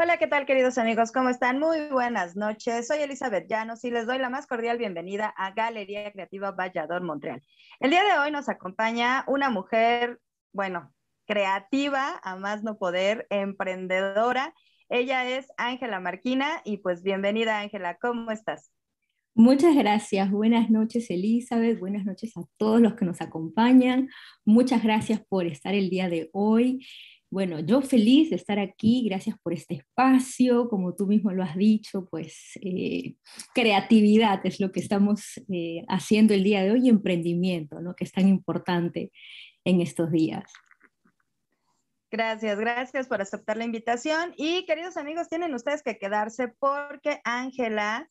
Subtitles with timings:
[0.00, 1.10] Hola, ¿qué tal queridos amigos?
[1.10, 1.58] ¿Cómo están?
[1.58, 2.86] Muy buenas noches.
[2.86, 7.42] Soy Elizabeth Llanos y les doy la más cordial bienvenida a Galería Creativa Vallador Montreal.
[7.80, 10.20] El día de hoy nos acompaña una mujer,
[10.52, 10.94] bueno,
[11.26, 14.54] creativa, a más no poder, emprendedora.
[14.88, 18.70] Ella es Ángela Marquina y pues bienvenida Ángela, ¿cómo estás?
[19.34, 20.30] Muchas gracias.
[20.30, 21.80] Buenas noches, Elizabeth.
[21.80, 24.08] Buenas noches a todos los que nos acompañan.
[24.44, 26.86] Muchas gracias por estar el día de hoy.
[27.30, 31.56] Bueno, yo feliz de estar aquí, gracias por este espacio, como tú mismo lo has
[31.56, 33.16] dicho, pues eh,
[33.54, 37.94] creatividad es lo que estamos eh, haciendo el día de hoy, emprendimiento, ¿no?
[37.94, 39.12] que es tan importante
[39.64, 40.50] en estos días.
[42.10, 44.32] Gracias, gracias por aceptar la invitación.
[44.38, 48.08] Y queridos amigos, tienen ustedes que quedarse porque Ángela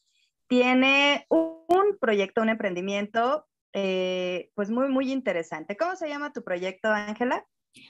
[0.47, 5.75] tiene un proyecto, un emprendimiento, eh, pues muy, muy interesante.
[5.75, 7.43] ¿Cómo se llama tu proyecto, Ángela?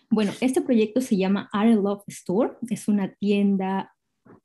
[0.10, 3.94] Bueno, este proyecto se llama Art Love Store, es una tienda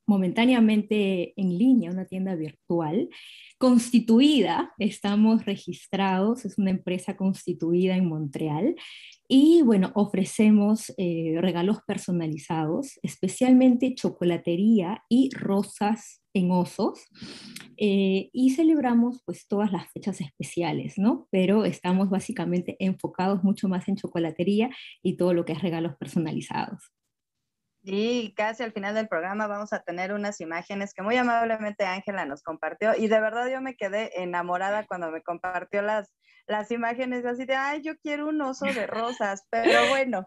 [0.05, 3.09] momentáneamente en línea, una tienda virtual,
[3.57, 8.75] constituida, estamos registrados, es una empresa constituida en Montreal
[9.35, 17.07] y bueno, ofrecemos eh, regalos personalizados, especialmente chocolatería y rosas en osos
[17.77, 21.27] eh, y celebramos pues todas las fechas especiales, ¿no?
[21.31, 24.69] Pero estamos básicamente enfocados mucho más en chocolatería
[25.01, 26.93] y todo lo que es regalos personalizados.
[27.81, 32.25] Y casi al final del programa vamos a tener unas imágenes que muy amablemente Ángela
[32.25, 36.13] nos compartió y de verdad yo me quedé enamorada cuando me compartió las,
[36.47, 40.25] las imágenes así de, ay, yo quiero un oso de rosas, pero bueno,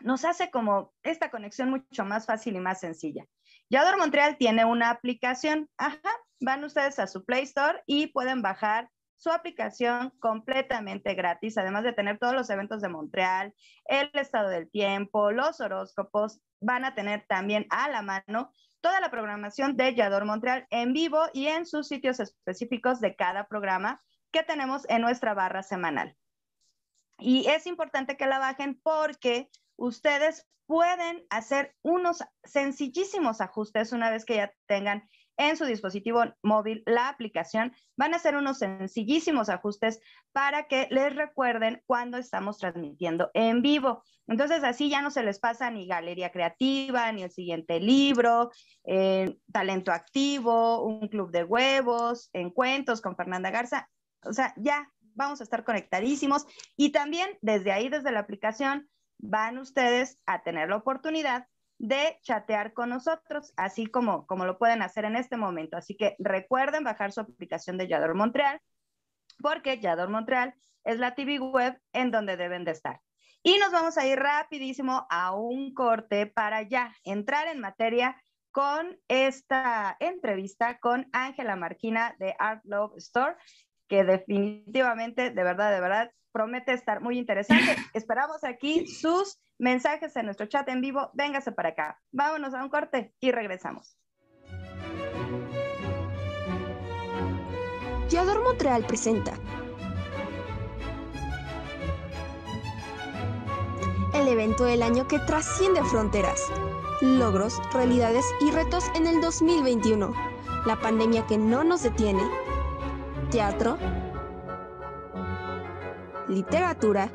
[0.00, 3.24] nos hace como esta conexión mucho más fácil y más sencilla.
[3.70, 6.10] Yador Montreal tiene una aplicación, ajá,
[6.40, 11.94] van ustedes a su Play Store y pueden bajar su aplicación completamente gratis, además de
[11.94, 13.54] tener todos los eventos de Montreal,
[13.86, 19.10] el estado del tiempo, los horóscopos, van a tener también a la mano toda la
[19.10, 24.42] programación de Yador Montreal en vivo y en sus sitios específicos de cada programa que
[24.42, 26.14] tenemos en nuestra barra semanal.
[27.18, 34.24] Y es importante que la bajen porque ustedes pueden hacer unos sencillísimos ajustes una vez
[34.24, 37.72] que ya tengan en su dispositivo móvil la aplicación.
[37.96, 40.00] Van a hacer unos sencillísimos ajustes
[40.32, 44.02] para que les recuerden cuando estamos transmitiendo en vivo.
[44.26, 48.50] Entonces así ya no se les pasa ni Galería Creativa, ni el siguiente libro,
[48.84, 53.88] eh, Talento Activo, un club de huevos, encuentros con Fernanda Garza.
[54.22, 56.46] O sea, ya vamos a estar conectadísimos
[56.76, 58.88] y también desde ahí, desde la aplicación,
[59.24, 61.46] van ustedes a tener la oportunidad
[61.78, 65.76] de chatear con nosotros, así como, como lo pueden hacer en este momento.
[65.76, 68.60] Así que recuerden bajar su aplicación de Yador Montreal,
[69.38, 70.54] porque Yador Montreal
[70.84, 73.00] es la TV web en donde deben de estar.
[73.42, 78.16] Y nos vamos a ir rapidísimo a un corte para ya entrar en materia
[78.52, 83.36] con esta entrevista con Ángela Marquina de Art Love Store,
[83.88, 87.76] que definitivamente, de verdad, de verdad, promete estar muy interesante.
[87.94, 92.00] Esperamos aquí sus mensajes en nuestro chat en vivo, véngase para acá.
[92.10, 93.96] Vámonos a un corte y regresamos.
[98.08, 99.32] Yador Montreal presenta
[104.12, 106.40] el evento del año que trasciende fronteras,
[107.00, 110.12] logros, realidades y retos en el 2021,
[110.66, 112.22] la pandemia que no nos detiene,
[113.30, 113.78] teatro,
[116.28, 117.10] literatura,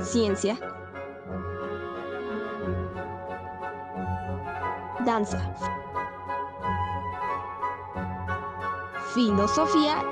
[0.00, 0.58] ciencia,
[5.04, 5.54] danza,
[9.14, 10.02] filosofía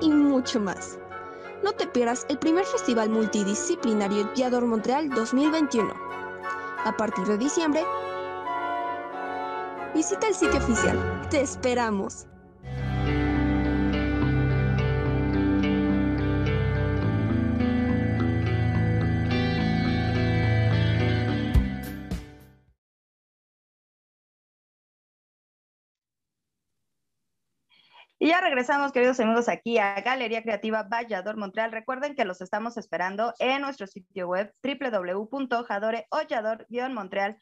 [0.00, 0.98] y mucho más.
[1.62, 5.92] No te pierdas el primer festival multidisciplinario Yador Montreal 2021.
[6.84, 7.82] A partir de diciembre,
[9.94, 10.98] visita el sitio oficial.
[11.30, 12.26] Te esperamos.
[28.18, 31.70] Y ya regresamos, queridos amigos, aquí a Galería Creativa Vallador Montreal.
[31.72, 37.38] Recuerden que los estamos esperando en nuestro sitio web www.jadoreollador-montreal.com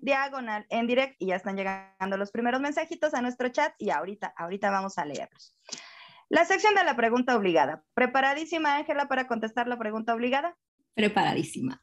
[0.00, 4.32] diagonal en direct y ya están llegando los primeros mensajitos a nuestro chat y ahorita,
[4.36, 5.56] ahorita vamos a leerlos.
[6.28, 7.82] La sección de la pregunta obligada.
[7.94, 10.56] ¿Preparadísima, Ángela, para contestar la pregunta obligada?
[10.94, 11.82] Preparadísima.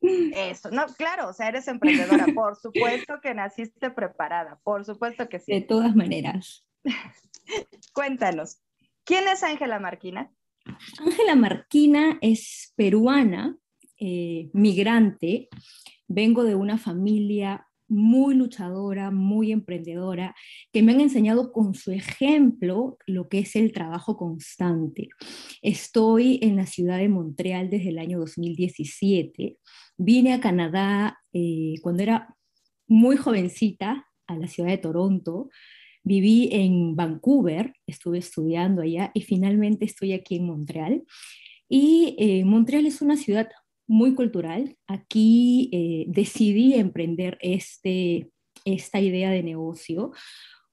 [0.00, 5.40] Eso, no, claro, o sea, eres emprendedora, por supuesto que naciste preparada, por supuesto que
[5.40, 5.52] sí.
[5.52, 6.66] De todas maneras.
[7.94, 8.58] Cuéntanos,
[9.04, 10.30] ¿quién es Ángela Marquina?
[11.00, 13.56] Ángela Marquina es peruana,
[13.98, 15.48] eh, migrante.
[16.08, 20.34] Vengo de una familia muy luchadora, muy emprendedora,
[20.72, 25.08] que me han enseñado con su ejemplo lo que es el trabajo constante.
[25.62, 29.58] Estoy en la ciudad de Montreal desde el año 2017.
[29.96, 32.34] Vine a Canadá eh, cuando era
[32.86, 35.48] muy jovencita, a la ciudad de Toronto,
[36.04, 41.04] Viví en Vancouver, estuve estudiando allá y finalmente estoy aquí en Montreal.
[41.68, 43.50] Y eh, Montreal es una ciudad
[43.88, 44.76] muy cultural.
[44.86, 48.30] Aquí eh, decidí emprender este,
[48.64, 50.12] esta idea de negocio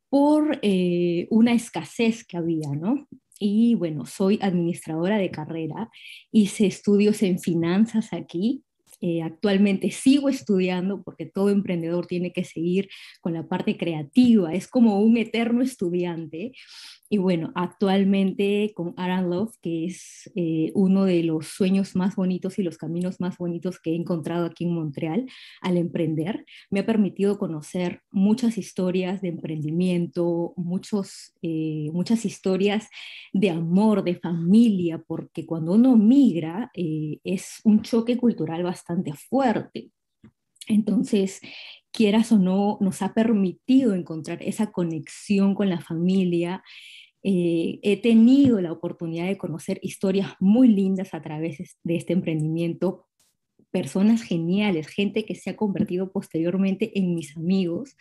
[0.09, 3.07] por eh, una escasez que había, ¿no?
[3.39, 5.89] Y bueno, soy administradora de carrera,
[6.31, 8.63] hice estudios en finanzas aquí
[9.01, 12.89] eh, actualmente sigo estudiando porque todo emprendedor tiene que seguir
[13.21, 16.53] con la parte creativa, es como un eterno estudiante
[17.15, 22.59] y bueno, actualmente con Aran Love, que es eh, uno de los sueños más bonitos
[22.59, 25.25] y los caminos más bonitos que he encontrado aquí en Montreal
[25.61, 32.89] al emprender, me ha permitido conocer muchas historias de emprendimiento, muchos, eh, muchas historias
[33.31, 39.89] de amor, de familia, porque cuando uno migra eh, es un choque cultural bastante fuerte.
[40.67, 41.39] Entonces,
[41.95, 46.61] quieras o no, nos ha permitido encontrar esa conexión con la familia.
[47.27, 53.07] Eh, he tenido la oportunidad de conocer historias muy lindas a través de este emprendimiento,
[53.71, 57.97] personas geniales, gente que se ha convertido posteriormente en mis amigos.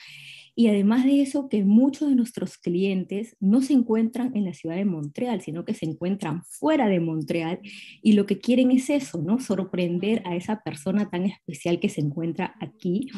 [0.55, 4.77] Y además de eso, que muchos de nuestros clientes no se encuentran en la ciudad
[4.77, 7.61] de Montreal, sino que se encuentran fuera de Montreal
[8.03, 9.41] y lo que quieren es eso, ¿no?
[9.41, 13.09] Sorprender a esa persona tan especial que se encuentra aquí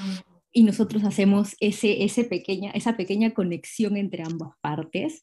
[0.53, 5.23] y nosotros hacemos ese, ese pequeña, esa pequeña conexión entre ambas partes.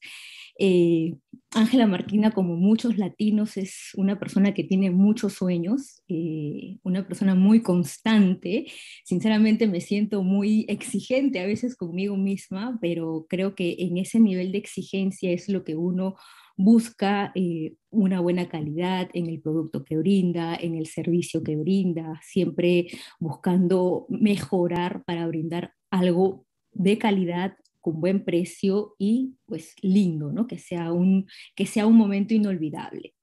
[0.60, 1.16] Eh,
[1.56, 7.36] Ángela Marquina, como muchos latinos, es una persona que tiene muchos sueños, eh, una persona
[7.36, 8.66] muy constante.
[9.04, 14.52] Sinceramente me siento muy exigente a veces conmigo misma, pero creo que en ese nivel
[14.52, 16.16] de exigencia es lo que uno
[16.56, 22.20] busca eh, una buena calidad en el producto que brinda, en el servicio que brinda,
[22.24, 22.88] siempre
[23.20, 30.48] buscando mejorar para brindar algo de calidad con buen precio y pues lindo, ¿no?
[30.48, 33.14] Que sea un, que sea un momento inolvidable.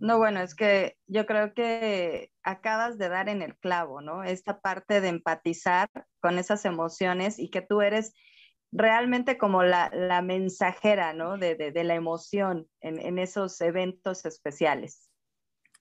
[0.00, 4.24] No, bueno, es que yo creo que acabas de dar en el clavo, ¿no?
[4.24, 5.88] Esta parte de empatizar
[6.20, 8.12] con esas emociones y que tú eres
[8.72, 11.38] realmente como la, mensajera, ¿no?
[11.38, 15.08] De, la emoción en, esos eventos especiales.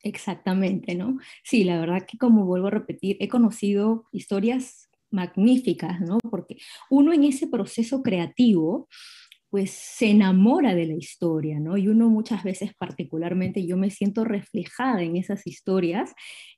[0.04, 1.18] Exactamente, ¿no?
[1.44, 6.18] Sí, la verdad que como vuelvo a repetir, he conocido historias magníficas, ¿no?
[6.30, 6.58] Porque
[6.90, 8.88] uno en ese proceso creativo,
[9.50, 11.78] pues se enamora de la historia, ¿no?
[11.78, 16.14] Y uno muchas veces, particularmente, yo me siento reflejada en esas historias.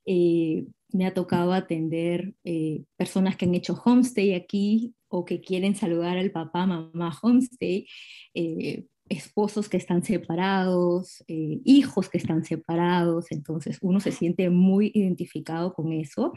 [0.05, 5.75] Eh, me ha tocado atender eh, personas que han hecho homestay aquí o que quieren
[5.75, 7.87] saludar al papá, mamá homestay,
[8.33, 14.91] eh, esposos que están separados, eh, hijos que están separados, entonces uno se siente muy
[14.93, 16.33] identificado con eso.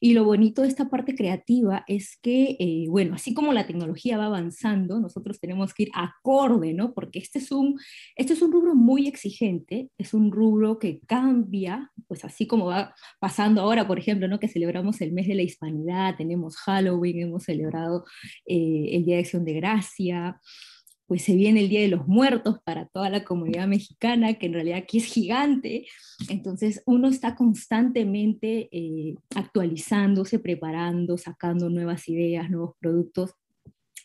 [0.00, 4.18] Y lo bonito de esta parte creativa es que, eh, bueno, así como la tecnología
[4.18, 6.94] va avanzando, nosotros tenemos que ir acorde, ¿no?
[6.94, 7.78] Porque este es, un,
[8.16, 12.94] este es un rubro muy exigente, es un rubro que cambia, pues así como va
[13.20, 14.38] pasando ahora, por ejemplo, ¿no?
[14.38, 18.04] Que celebramos el mes de la hispanidad, tenemos Halloween, hemos celebrado
[18.46, 20.40] eh, el Día de Acción de Gracia.
[21.08, 24.52] Pues se viene el Día de los Muertos para toda la comunidad mexicana, que en
[24.52, 25.86] realidad aquí es gigante.
[26.28, 33.32] Entonces uno está constantemente eh, actualizándose, preparando, sacando nuevas ideas, nuevos productos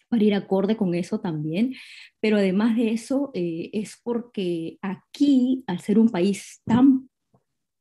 [0.07, 1.75] para ir acorde con eso también.
[2.21, 7.09] Pero además de eso, eh, es porque aquí, al ser un país tan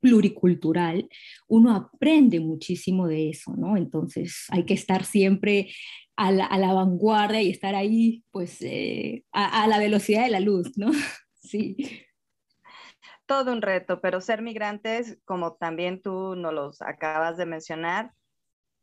[0.01, 1.09] pluricultural,
[1.47, 3.77] uno aprende muchísimo de eso, ¿no?
[3.77, 5.69] Entonces hay que estar siempre
[6.17, 10.91] a la, vanguardia y estar ahí, pues, eh, a, la velocidad de la luz, ¿no?
[11.35, 12.07] sí.
[13.27, 18.13] Todo un reto, pero ser migrantes, como también tú nos los acabas de mencionar,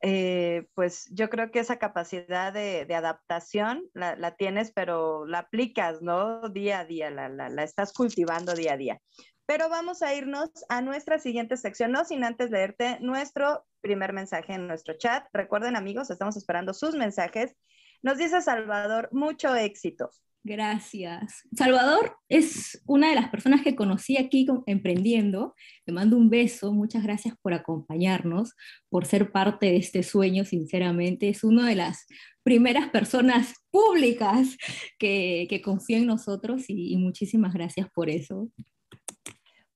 [0.01, 6.50] eh, pues yo creo que esa capacidad de, adaptación la, tienes, pero la aplicas, ¿no?
[6.50, 9.01] Día a día, la, la, estás cultivando día a día.
[9.50, 14.53] Pero vamos a irnos a nuestra siguiente sección, no sin antes leerte nuestro primer mensaje
[14.53, 15.25] en nuestro chat.
[15.34, 17.56] Recuerden amigos, estamos esperando sus mensajes.
[18.03, 20.12] Nos dice Salvador, mucho éxito.
[20.44, 21.48] Gracias.
[21.56, 25.56] Salvador es una de las personas que conocí aquí emprendiendo.
[25.84, 26.72] Te mando un beso.
[26.72, 28.53] Muchas gracias por acompañarnos,
[28.88, 31.27] por ser parte de este sueño, sinceramente.
[31.27, 32.06] Es una de las
[32.44, 34.58] primeras personas públicas
[35.00, 38.48] que, que confía en nosotros y muchísimas gracias por eso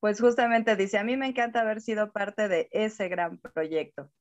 [0.03, 4.11] pues justamente dice, a mí me encanta haber sido parte de ese gran proyecto.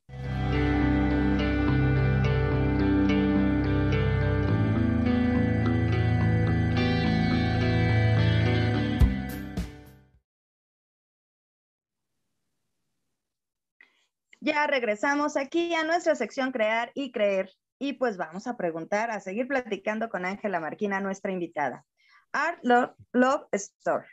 [14.40, 17.50] Ya regresamos aquí a nuestra sección Crear y Creer.
[17.80, 21.84] Y pues vamos a preguntar, a seguir platicando con Ángela Marquina, nuestra invitada.
[22.32, 24.06] Art Love, Store.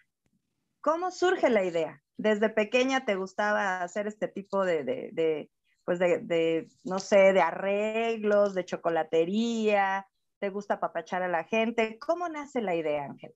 [0.82, 2.01] ¿Cómo surge la idea?
[2.17, 5.50] ¿Desde pequeña te gustaba hacer este tipo de, de,
[5.84, 10.08] pues de, no sé, de arreglos, de chocolatería?
[10.39, 11.98] ¿Te gusta papachar a la gente?
[12.00, 13.34] ¿Cómo nace la idea, Ángela?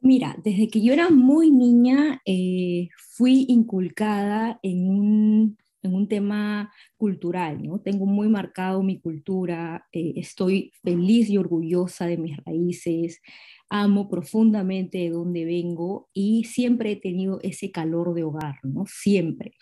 [0.00, 6.72] Mira, desde que yo era muy niña, eh, fui inculcada en un en un tema
[6.96, 7.80] cultural, ¿no?
[7.80, 13.20] Tengo muy marcado mi cultura, eh, estoy feliz y orgullosa de mis raíces,
[13.68, 18.84] amo profundamente de donde vengo y siempre he tenido ese calor de hogar, ¿no?
[18.86, 19.54] Siempre.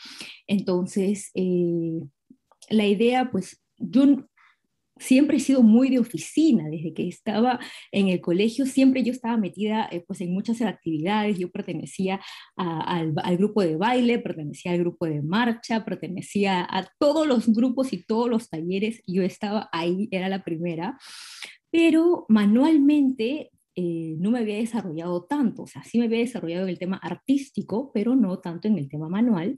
[0.47, 2.01] Entonces, eh,
[2.69, 4.05] la idea, pues yo
[5.01, 7.59] siempre he sido muy de oficina, desde que estaba
[7.91, 12.21] en el colegio, siempre yo estaba metida eh, pues en muchas actividades, yo pertenecía
[12.57, 18.05] al, grupo de baile, pertenecía al grupo de marcha, pertenecía a todos los grupos y
[18.05, 20.99] todos los talleres, yo estaba ahí, era la primera,
[21.71, 26.71] pero manualmente eh, no me había desarrollado tanto, o sea, sí me había desarrollado en
[26.71, 29.55] el tema artístico, pero no tanto en el tema manual.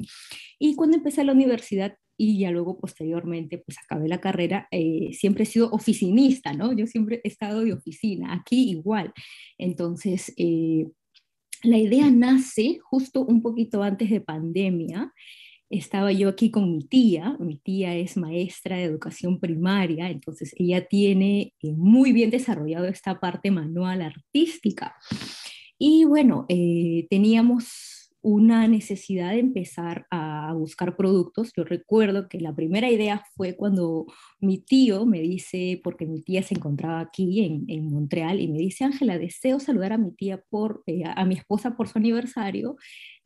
[0.58, 5.44] Y cuando empecé la universidad y ya luego posteriormente pues acabé la carrera, eh, siempre
[5.44, 6.72] he sido oficinista, ¿no?
[6.72, 9.12] Yo siempre he estado de oficina, aquí igual.
[9.58, 10.86] Entonces, eh,
[11.62, 15.12] la idea nace justo un poquito antes de pandemia.
[15.70, 20.86] Estaba yo aquí con mi tía, mi tía es maestra de educación primaria, entonces ella
[20.86, 24.94] tiene eh, muy bien desarrollado esta parte manual artística.
[25.78, 26.46] Y bueno,
[27.10, 27.91] teníamos
[28.22, 31.52] una necesidad de empezar a buscar productos.
[31.56, 34.06] Yo recuerdo que la primera idea fue cuando
[34.40, 38.84] mi tío me dice, porque mi tía se encontraba aquí en, Montreal, y me dice,
[38.84, 42.76] Ángela, deseo saludar a mi tía por, eh, a mi esposa por su aniversario,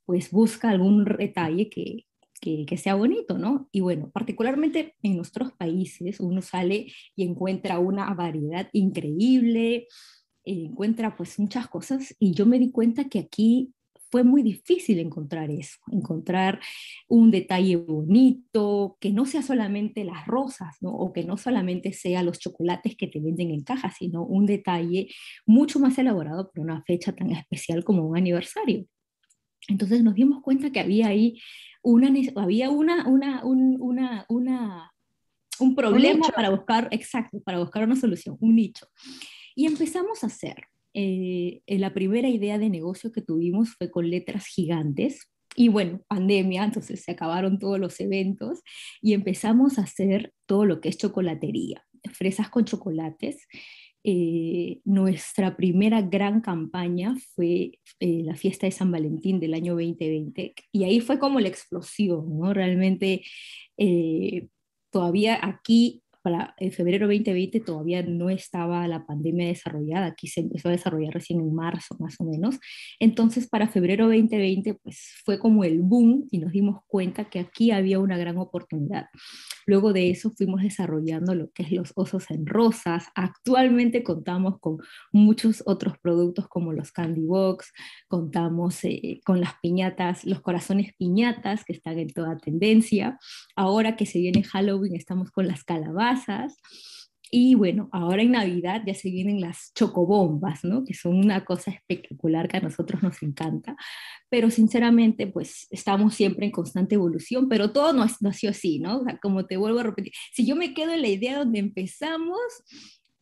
[0.07, 2.07] pues busca algún detalle que,
[2.41, 3.69] que, que, sea bonito, ¿no?
[3.73, 9.89] Y bueno, particularmente en nuestros países uno sale y encuentra una variedad increíble,
[10.47, 13.75] encuentra pues muchas cosas y yo me di cuenta que aquí
[14.17, 16.59] fue muy difícil encontrar eso, encontrar
[17.07, 20.91] un detalle bonito, que no sea solamente las rosas, ¿no?
[20.91, 25.09] o que no solamente sea los chocolates que te venden en caja, sino un detalle
[25.45, 28.87] mucho más elaborado por una fecha tan especial como un aniversario.
[29.69, 31.39] Entonces nos dimos cuenta que había ahí
[31.83, 34.95] una, había una, una, un, una, una,
[35.61, 38.87] un problema para buscar, exacto, para buscar una solución, un nicho.
[39.55, 40.57] Y empezamos a hacer
[40.99, 45.31] eh, la primera idea de negocio que tuvimos fue con letras gigantes.
[45.55, 48.63] Y bueno, pandemia, entonces se acabaron todos los eventos
[49.03, 51.85] y empezamos a hacer todo lo que es chocolatería,
[52.15, 53.47] fresas con chocolates.
[54.05, 60.55] Eh, nuestra primera gran campaña fue eh, la fiesta de San Valentín del año 2020
[60.73, 62.55] y ahí fue como la explosión, ¿no?
[62.55, 63.23] Realmente
[63.77, 64.49] eh,
[64.91, 70.67] todavía aquí para en febrero 2020 todavía no estaba la pandemia desarrollada, aquí se empezó
[70.67, 72.59] a desarrollar recién en marzo más o menos.
[72.99, 77.71] Entonces para febrero 2020 pues fue como el boom y nos dimos cuenta que aquí
[77.71, 79.07] había una gran oportunidad.
[79.67, 83.05] Luego de eso fuimos desarrollando lo que es los osos en rosas.
[83.15, 84.79] Actualmente contamos con
[85.13, 87.73] muchos otros productos como los candy box,
[88.09, 93.17] contamos eh, con las piñatas, los corazones piñatas que están en toda tendencia.
[93.55, 96.16] Ahora que se viene Halloween estamos con las calabazas
[97.31, 100.85] y bueno, ahora en Navidad ya se vienen las chocobombas, ¿no?
[100.85, 103.77] Que son una cosa espectacular que a nosotros nos encanta.
[104.31, 109.05] Pero sinceramente, pues estamos siempre en constante evolución, pero todo no nació así, ¿no?
[109.21, 112.39] como te vuelvo a repetir, si yo me quedo en la idea donde empezamos,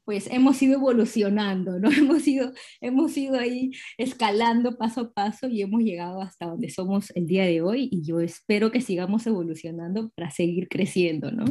[0.04, 1.88] pues hemos ido evolucionando, ¿no?
[1.90, 7.10] Hemos ido, hemos ido ahí escalando paso a paso y hemos llegado hasta donde somos
[7.16, 11.44] el día de hoy y yo espero que sigamos evolucionando para seguir creciendo, ¿no?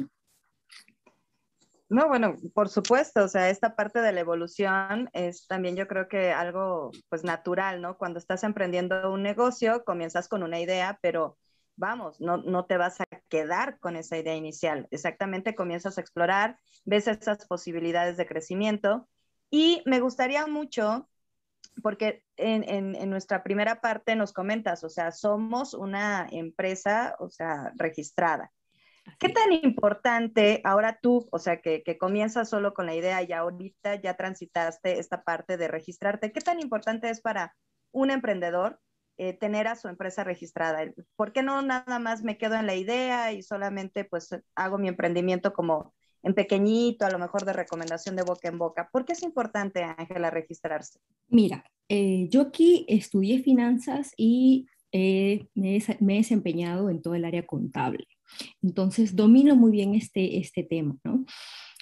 [1.93, 6.07] No, bueno, por supuesto, o sea, esta parte de la evolución es también yo creo
[6.07, 7.97] que algo pues natural, ¿no?
[7.99, 11.37] Cuando estás emprendiendo un negocio, comienzas con una idea, pero
[11.75, 14.87] vamos, no, no te vas a quedar con esa idea inicial.
[14.89, 19.07] Exactamente, comienzas a explorar, ves esas posibilidades de crecimiento
[19.51, 21.07] y me gustaría mucho,
[21.83, 27.29] porque en, en, en nuestra primera parte nos comentas, o sea, somos una empresa, o
[27.29, 28.51] sea, registrada.
[29.19, 33.31] ¿Qué tan importante ahora tú, o sea, que, que, comienzas solo con la idea y
[33.33, 37.55] ahorita ya transitaste esta parte de registrarte, qué tan importante es para
[37.91, 38.79] un emprendedor
[39.17, 40.91] eh, tener a su empresa registrada?
[41.15, 44.87] ¿Por qué no nada más me quedo en la idea y solamente pues hago mi
[44.87, 45.93] emprendimiento como
[46.23, 48.89] en pequeñito, a lo mejor de recomendación de boca en boca?
[48.91, 50.99] ¿Por qué es importante, Ángela, registrarse?
[51.27, 57.45] Mira, eh, yo aquí estudié finanzas y eh, me, he desempeñado en todo el área
[57.45, 58.07] contable.
[58.61, 60.97] Entonces, domino muy bien este, este tema.
[61.03, 61.25] ¿no?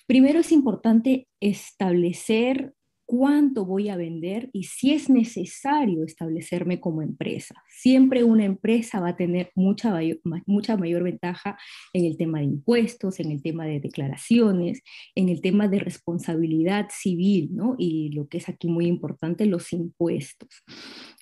[0.07, 2.73] Primero es importante establecer
[3.11, 7.61] cuánto voy a vender y si es necesario establecerme como empresa.
[7.67, 11.57] Siempre una empresa va a tener mucha mayor, mucha mayor ventaja
[11.91, 14.81] en el tema de impuestos, en el tema de declaraciones,
[15.13, 17.75] en el tema de responsabilidad civil, ¿no?
[17.77, 20.63] Y lo que es aquí muy importante, los impuestos.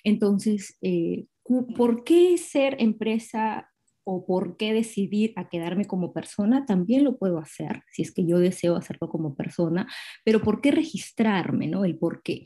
[0.04, 1.26] Entonces, eh,
[1.74, 3.68] ¿por qué ser empresa
[4.04, 8.26] o por qué decidir a quedarme como persona, también lo puedo hacer, si es que
[8.26, 9.86] yo deseo hacerlo como persona,
[10.24, 11.66] pero ¿por qué registrarme?
[11.68, 11.84] ¿no?
[11.84, 12.44] El por qué.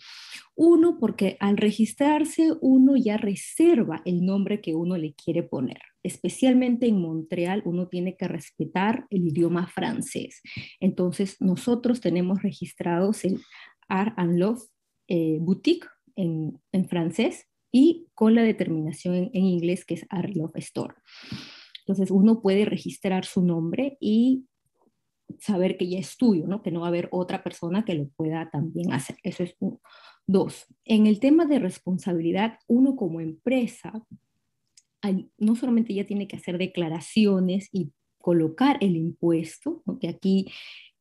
[0.55, 5.81] Uno, porque al registrarse uno ya reserva el nombre que uno le quiere poner.
[6.03, 10.43] Especialmente en Montreal, uno tiene que respetar el idioma francés.
[10.81, 13.41] Entonces, nosotros tenemos registrados el
[13.89, 14.63] Art and Love
[15.09, 15.87] eh, Boutique
[16.17, 20.95] en, en francés y con la determinación en, inglés que es Art Store.
[21.81, 24.45] Entonces uno puede registrar su nombre y
[25.41, 26.63] saber que ya es tuyo, ¿no?
[26.63, 29.17] que no va a haber otra persona que lo pueda también hacer.
[29.25, 29.81] Eso es uno.
[30.25, 34.07] Dos, en el tema de responsabilidad, uno como empresa
[35.37, 40.47] no solamente ya tiene que hacer declaraciones y colocar el impuesto, que aquí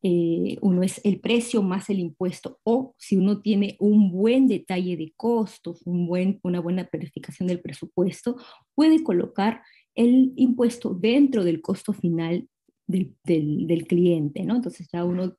[0.06, 4.98] eh, uno es el precio más el impuesto, o si uno tiene un buen detalle
[4.98, 8.36] de costos, un buen, una buena planificación del presupuesto,
[8.74, 9.62] puede colocar
[9.94, 12.46] el impuesto dentro del costo final
[12.86, 14.56] del, del, cliente, ¿no?
[14.56, 15.38] Entonces ya uno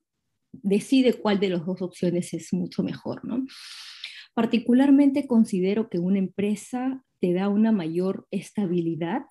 [0.52, 3.46] decide cuál de las dos opciones es mucho mejor, ¿no?
[4.34, 9.26] Particularmente considero que una empresa te da una mayor estabilidad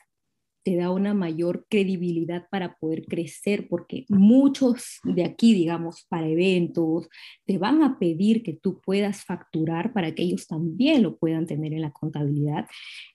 [0.65, 7.09] te da una mayor credibilidad para poder crecer, porque muchos de aquí, digamos, para eventos,
[7.45, 11.75] te van a pedir que tú puedas facturar para que ellos también lo puedan tener
[11.75, 12.67] en la contabilidad.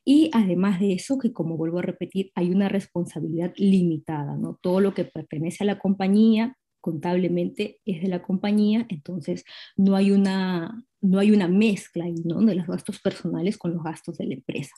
[0.05, 4.59] Y además de eso, que como vuelvo a repetir, hay una responsabilidad limitada, ¿no?
[4.61, 9.43] Todo lo que pertenece a la compañía contablemente es de la compañía, entonces
[9.75, 12.39] no hay una, no hay una mezcla ¿no?
[12.41, 14.75] de los gastos personales con los gastos de la empresa.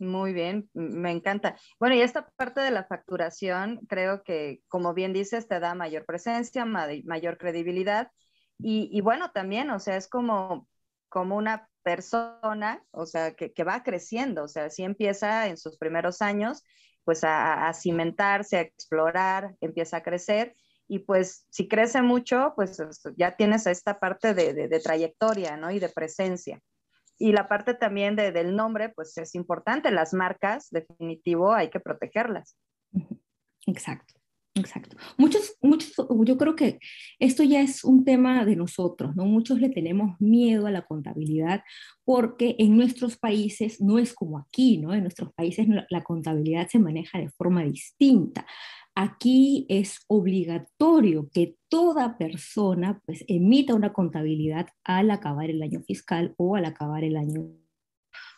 [0.00, 1.58] Muy bien, me encanta.
[1.78, 6.06] Bueno, y esta parte de la facturación, creo que, como bien dices, te da mayor
[6.06, 8.10] presencia, mayor credibilidad.
[8.58, 10.66] Y, bueno, también, o sea, es como,
[11.10, 16.22] como una persona, o sea, que, va creciendo, o sea, si empieza en sus primeros
[16.22, 16.64] años,
[17.04, 20.56] pues a, cimentarse, a explorar, empieza a crecer.
[20.88, 22.78] Y pues si crece mucho, pues
[23.16, 25.70] ya tienes esta parte de, de trayectoria, ¿no?
[25.70, 26.60] Y de presencia.
[27.20, 29.90] Y la parte también de, del nombre, pues es importante.
[29.90, 32.56] Las marcas, definitivo, hay que protegerlas.
[33.66, 34.14] Exacto.
[34.54, 34.96] Exacto.
[35.16, 36.80] Muchos, muchos, yo creo que
[37.20, 39.24] esto ya es un tema de nosotros, ¿no?
[39.24, 41.62] Muchos le tenemos miedo a la contabilidad
[42.04, 44.92] porque en nuestros países no es como aquí, ¿no?
[44.92, 48.44] En nuestros países la contabilidad se maneja de forma distinta.
[48.94, 56.34] Aquí es obligatorio que toda persona pues emita una contabilidad al acabar el año fiscal
[56.36, 57.52] o al acabar el año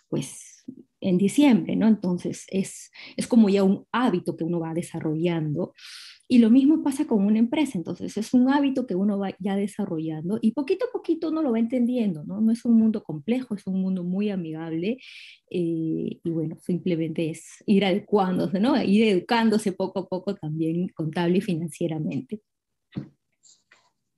[0.08, 0.64] pues
[1.00, 1.88] en diciembre, ¿no?
[1.88, 5.72] Entonces es, es como ya un hábito que uno va desarrollando.
[6.32, 9.54] Y lo mismo pasa con una empresa, entonces es un hábito que uno va ya
[9.54, 12.40] desarrollando y poquito a poquito uno lo va entendiendo, ¿no?
[12.40, 14.96] No es un mundo complejo, es un mundo muy amigable
[15.50, 18.82] eh, y bueno, simplemente es ir adecuándose, ¿no?
[18.82, 22.40] Ir educándose poco a poco también contable y financieramente.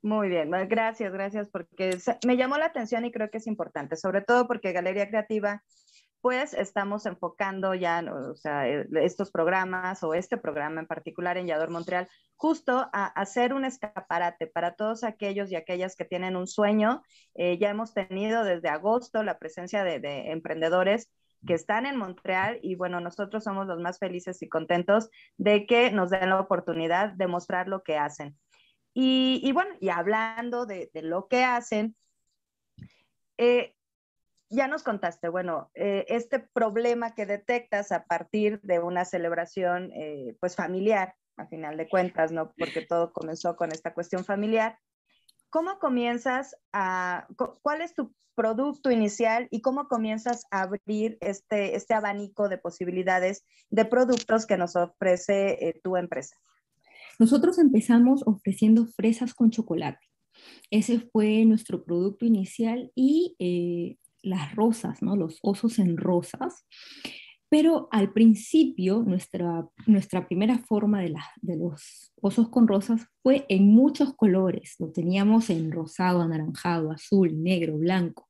[0.00, 4.22] Muy bien, gracias, gracias, porque me llamó la atención y creo que es importante, sobre
[4.22, 5.64] todo porque Galería Creativa
[6.24, 11.48] pues estamos enfocando ya, o sea, eh, estos programas o este programa en particular en
[11.48, 16.46] Yador Montreal, justo a hacer un escaparate para todos aquellos y aquellas que tienen un
[16.46, 17.02] sueño.
[17.34, 21.12] Eh, ya hemos tenido desde agosto la presencia de, emprendedores
[21.46, 25.90] que están en Montreal y bueno, nosotros somos los más felices y contentos de que
[25.90, 28.34] nos den la oportunidad de mostrar lo que hacen.
[28.94, 31.94] Y, bueno, y hablando de, lo que hacen,
[33.36, 33.74] eh,
[34.54, 40.36] ya nos contaste, bueno, eh, este problema que detectas a partir de una celebración, eh,
[40.40, 42.52] pues familiar, a final de cuentas, ¿no?
[42.56, 44.78] Porque todo comenzó con esta cuestión familiar.
[45.50, 47.26] ¿Cómo comienzas a,
[47.62, 53.44] cuál es tu producto inicial y cómo comienzas a abrir este, este abanico de posibilidades
[53.70, 56.36] de productos que nos ofrece eh, tu empresa?
[57.18, 60.00] Nosotros empezamos ofreciendo fresas con chocolate.
[60.70, 63.36] Ese fue nuestro producto inicial y
[64.24, 65.16] las rosas, ¿no?
[65.16, 66.66] los osos en rosas.
[67.48, 73.66] Pero al principio, nuestra, nuestra primera forma de, de los osos con rosas fue en
[73.66, 74.74] muchos colores.
[74.78, 78.28] Lo teníamos en rosado, anaranjado, azul, negro, blanco,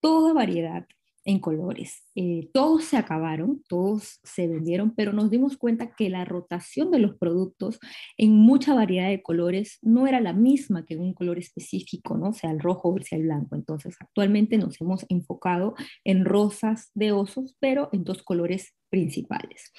[0.00, 0.86] toda variedad
[1.26, 2.04] en colores.
[2.14, 7.00] Eh, todos se acabaron, todos se vendieron, pero nos dimos cuenta que la rotación de
[7.00, 7.80] los productos
[8.16, 12.32] en mucha variedad de colores no era la misma que un color específico, ¿no?
[12.32, 13.56] sea el rojo o sea el blanco.
[13.56, 19.72] Entonces, actualmente nos hemos enfocado en rosas de osos, pero en dos colores principales.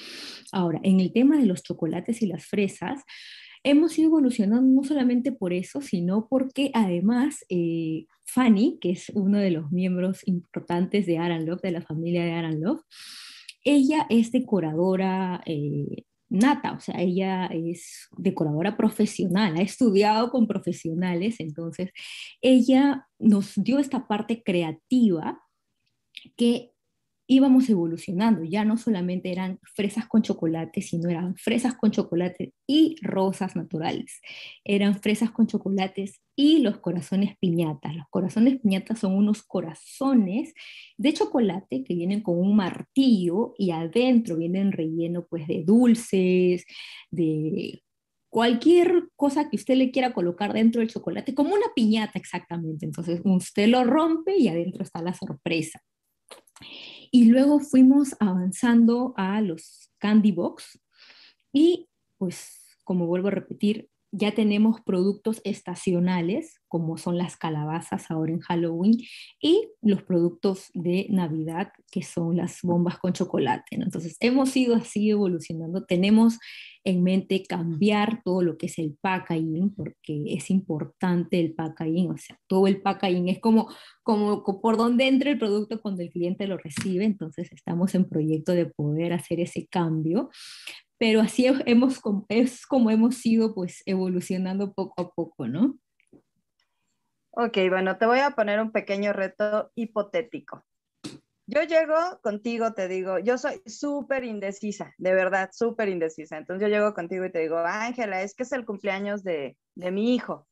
[0.51, 3.03] Ahora, en el tema de los chocolates y las fresas,
[3.63, 9.39] hemos ido evolucionando no solamente por eso, sino porque además eh, Fanny, que es uno
[9.39, 12.81] de los miembros importantes de Aran Love, de la familia de Aran Love,
[13.63, 21.39] ella es decoradora eh, nata, o sea, ella es decoradora profesional, ha estudiado con profesionales,
[21.39, 21.91] entonces
[22.41, 25.41] ella nos dio esta parte creativa
[26.35, 26.71] que
[27.27, 28.43] íbamos evolucionando.
[28.43, 34.21] Ya no solamente eran fresas con chocolate, sino eran fresas con chocolate y rosas naturales.
[34.63, 37.95] Eran fresas con chocolates y los corazones piñatas.
[37.95, 40.53] Los corazones piñatas son unos corazones
[40.97, 46.65] de chocolate que vienen con un martillo y adentro vienen relleno pues de dulces,
[47.11, 47.83] de
[48.29, 52.85] cualquier cosa que usted le quiera colocar dentro del chocolate, como una piñata exactamente.
[52.85, 55.81] Entonces usted lo rompe y adentro está la sorpresa.
[57.11, 60.79] Y luego fuimos avanzando a los Candy Box
[61.51, 68.33] y pues como vuelvo a repetir, ya tenemos productos estacionales, como son las calabazas ahora
[68.33, 68.97] en Halloween,
[69.39, 73.75] y los productos de Navidad, que son las bombas con chocolate.
[73.75, 75.85] Entonces, hemos ido así evolucionando.
[75.85, 76.39] Tenemos
[76.83, 82.17] en mente cambiar todo lo que es el packaging, porque es importante el packaging, o
[82.17, 83.69] sea, todo el packaging es como,
[84.03, 87.05] como por donde entra el producto cuando el cliente lo recibe.
[87.05, 90.29] Entonces, estamos en proyecto de poder hacer ese cambio
[90.97, 95.77] pero así hemos, es como hemos ido pues evolucionando poco a poco, ¿no?
[97.31, 100.65] Ok, bueno, te voy a poner un pequeño reto hipotético.
[101.45, 106.37] Yo llego contigo, te digo, yo soy súper indecisa, de verdad, súper indecisa.
[106.37, 109.91] Entonces yo llego contigo y te digo, Ángela, es que es el cumpleaños de, de
[109.91, 110.47] mi hijo.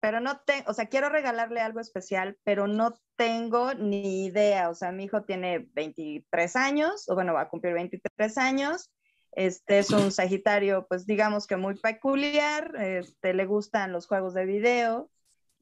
[0.00, 4.70] Pero no tengo, o sea, quiero regalarle algo especial, pero no tengo ni idea.
[4.70, 8.90] O sea, mi hijo tiene 23 años, o bueno, va a cumplir 23 años.
[9.32, 14.44] Este es un Sagitario, pues digamos que muy peculiar, este, le gustan los juegos de
[14.44, 15.10] video,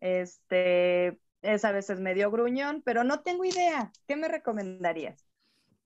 [0.01, 3.93] este, es a veces medio gruñón, pero no tengo idea.
[4.07, 5.27] ¿Qué me recomendarías?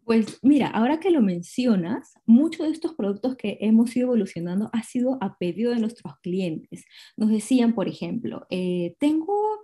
[0.05, 4.83] Pues mira, ahora que lo mencionas, muchos de estos productos que hemos ido evolucionando ha
[4.83, 6.85] sido a pedido de nuestros clientes.
[7.17, 9.63] Nos decían, por ejemplo, eh, tengo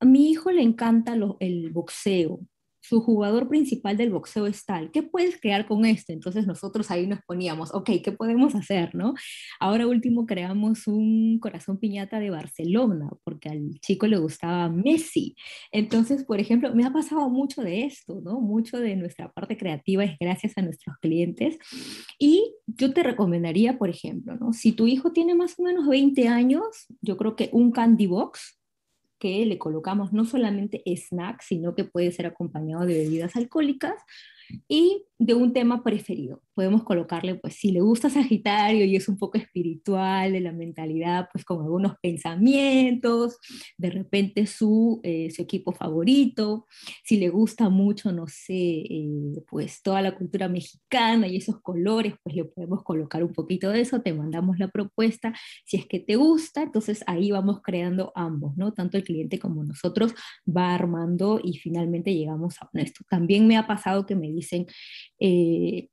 [0.00, 2.40] a mi hijo le encanta el boxeo,
[2.86, 6.12] su jugador principal del boxeo es tal, ¿qué puedes crear con esto?
[6.12, 8.94] Entonces nosotros ahí nos poníamos, ok, ¿qué podemos hacer?
[8.94, 9.14] ¿no?
[9.58, 15.34] Ahora último creamos un corazón piñata de Barcelona, porque al chico le gustaba Messi.
[15.72, 18.40] Entonces, por ejemplo, me ha pasado mucho de esto, ¿no?
[18.40, 21.56] Mucho de nuestra parte creativa es gracias a nuestros clientes.
[22.18, 24.52] Y yo te recomendaría, por ejemplo, ¿no?
[24.52, 26.64] Si tu hijo tiene más o menos 20 años,
[27.00, 28.60] yo creo que un candy box,
[29.24, 33.94] que le colocamos no solamente snacks, sino que puede ser acompañado de bebidas alcohólicas
[34.68, 36.42] y de un tema preferido.
[36.54, 41.28] Podemos colocarle, pues si le gusta Sagitario y es un poco espiritual de la mentalidad,
[41.32, 43.38] pues con algunos pensamientos,
[43.78, 46.66] de repente su, eh, su equipo favorito,
[47.04, 52.14] si le gusta mucho, no sé, eh, pues toda la cultura mexicana y esos colores,
[52.22, 55.32] pues le podemos colocar un poquito de eso, te mandamos la propuesta,
[55.64, 58.72] si es que te gusta, entonces ahí vamos creando ambos, ¿no?
[58.72, 63.04] Tanto el cliente como nosotros va armando y finalmente llegamos a esto.
[63.08, 64.66] También me ha pasado que me dicen,
[65.18, 65.88] eh,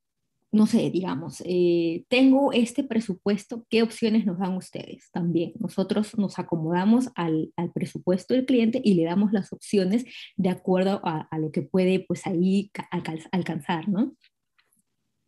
[0.52, 5.10] no sé, digamos, eh, tengo este presupuesto, ¿qué opciones nos dan ustedes?
[5.12, 10.04] También nosotros nos acomodamos al, presupuesto del cliente y le damos las opciones
[10.36, 12.70] de acuerdo a, lo que puede, pues ahí
[13.32, 14.14] alcanzar, ¿no?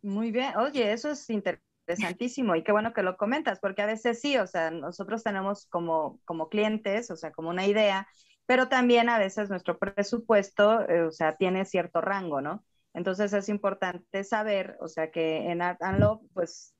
[0.02, 4.20] Muy bien, oye, eso es interesantísimo y qué bueno que lo comentas, porque a veces
[4.20, 8.06] sí, o sea, nosotros tenemos como, como clientes, o sea, como una idea,
[8.44, 12.62] pero también a veces nuestro presupuesto, eh, o sea, tiene cierto rango, ¿no?
[12.94, 16.74] Entonces es importante saber, o sea, que en Art and Love, pues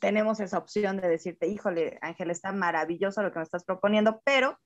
[0.00, 4.58] tenemos esa opción de decirte, híjole, Ángel, está maravilloso lo que me estás proponiendo, pero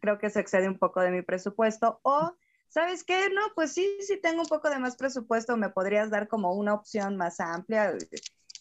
[0.00, 2.00] creo que se excede un poco de mi presupuesto.
[2.02, 2.32] O,
[2.68, 3.28] ¿sabes qué?
[3.30, 6.74] No, pues sí, sí tengo un poco de más presupuesto, me podrías dar como una
[6.74, 7.94] opción más amplia.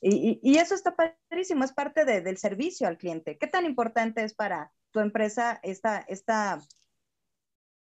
[0.02, 3.38] Y, eso está padrísimo, es parte del servicio al cliente.
[3.38, 6.60] ¿Qué tan importante es para tu empresa esta, esta,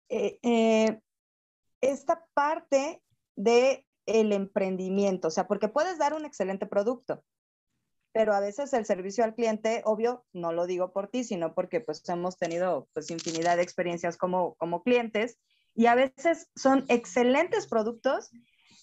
[0.09, 1.01] eh, eh,
[1.81, 3.03] esta parte
[3.37, 7.25] de el emprendimiento, o sea, porque puedes dar un excelente producto,
[8.13, 11.81] pero a veces el servicio al cliente, obvio, no lo digo por ti, sino porque
[11.81, 15.39] pues hemos tenido pues infinidad de experiencias como, como clientes
[15.75, 18.31] y a veces son excelentes productos,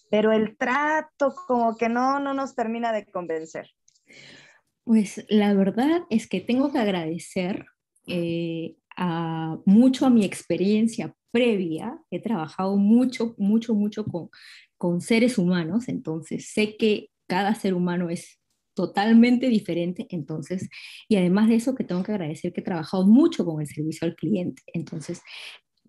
[0.10, 3.70] pero el trato como que no, no nos termina de convencer.
[4.84, 7.66] Pues la verdad es que tengo que agradecer
[8.08, 11.98] eh, a, mucho a mi experiencia previa.
[12.10, 14.30] He trabajado mucho, mucho, mucho con
[14.82, 18.40] con seres humanos, entonces sé que cada ser humano es
[18.74, 20.70] totalmente diferente, entonces,
[21.08, 24.08] y además de eso que tengo que agradecer que he trabajado mucho con el servicio
[24.08, 25.22] al cliente, entonces,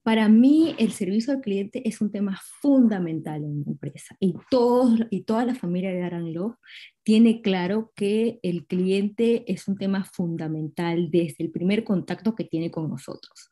[0.03, 5.01] para mí el servicio al cliente es un tema fundamental en mi empresa y, todos,
[5.09, 6.59] y toda la familia de Aranlo
[7.03, 12.71] tiene claro que el cliente es un tema fundamental desde el primer contacto que tiene
[12.71, 13.49] con nosotros.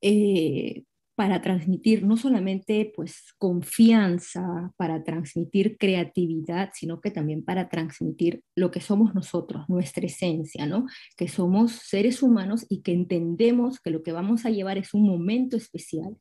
[0.00, 0.84] Eh,
[1.20, 8.70] para transmitir no solamente pues confianza, para transmitir creatividad, sino que también para transmitir lo
[8.70, 10.86] que somos nosotros, nuestra esencia, ¿no?
[11.18, 15.06] Que somos seres humanos y que entendemos que lo que vamos a llevar es un
[15.06, 16.16] momento especial.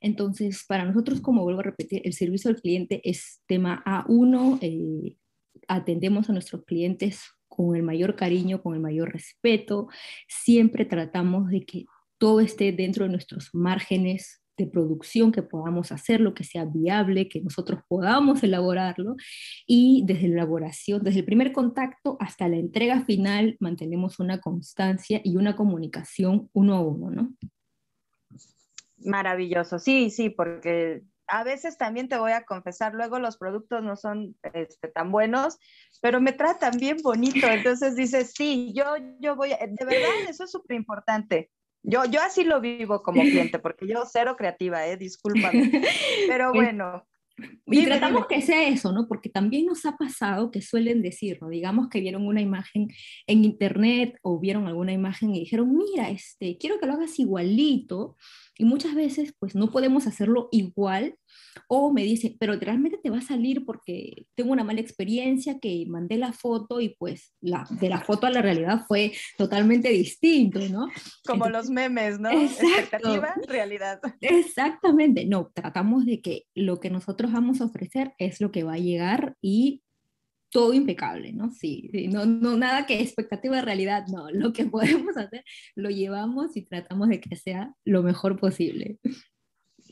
[0.00, 5.14] Entonces, para nosotros, como vuelvo a repetir, el servicio al cliente es tema A1, eh,
[5.68, 9.86] atendemos a nuestros clientes con el mayor cariño, con el mayor respeto,
[10.26, 11.84] siempre tratamos de que
[12.18, 17.40] todo esté dentro de nuestros márgenes de producción, que podamos hacerlo, que sea viable, que
[17.40, 19.16] nosotros podamos elaborarlo
[19.66, 25.20] y desde la elaboración, desde el primer contacto hasta la entrega final, mantenemos una constancia
[25.24, 27.34] y una comunicación uno a uno, ¿no?
[28.98, 33.96] Maravilloso, sí, sí, porque a veces también te voy a confesar, luego los productos no
[33.96, 35.58] son este, tan buenos,
[36.00, 38.84] pero me tratan bien bonito, entonces dices, sí, yo,
[39.20, 41.50] yo voy, de verdad, eso es súper importante.
[41.86, 44.96] Yo, yo así lo vivo como cliente, porque yo cero creativa, ¿eh?
[44.96, 45.70] Discúlpame.
[46.26, 47.06] Pero bueno.
[47.66, 49.08] Y tratamos que sea eso, ¿no?
[49.08, 51.48] Porque también nos ha pasado que suelen decir, ¿no?
[51.48, 52.88] Digamos que vieron una imagen
[53.26, 58.16] en internet o vieron alguna imagen y dijeron, mira, este, quiero que lo hagas igualito.
[58.56, 61.16] Y muchas veces, pues no podemos hacerlo igual
[61.68, 65.84] o me dice, pero realmente te va a salir porque tengo una mala experiencia que
[65.88, 70.60] mandé la foto y pues la, de la foto a la realidad fue totalmente distinto,
[70.68, 70.88] ¿no?
[71.26, 72.30] Como los memes, ¿no?
[72.30, 74.00] Expectativa, realidad.
[74.20, 78.74] Exactamente, no, tratamos de que lo que nosotros vamos a ofrecer es lo que va
[78.74, 79.82] a llegar y
[80.54, 81.50] todo impecable, ¿no?
[81.50, 84.64] Sí, no, no, nada que expectativa de realidad, no, lo que
[85.06, 85.44] podemos hacer
[85.74, 88.98] lo llevamos y tratamos de que sea lo mejor posible.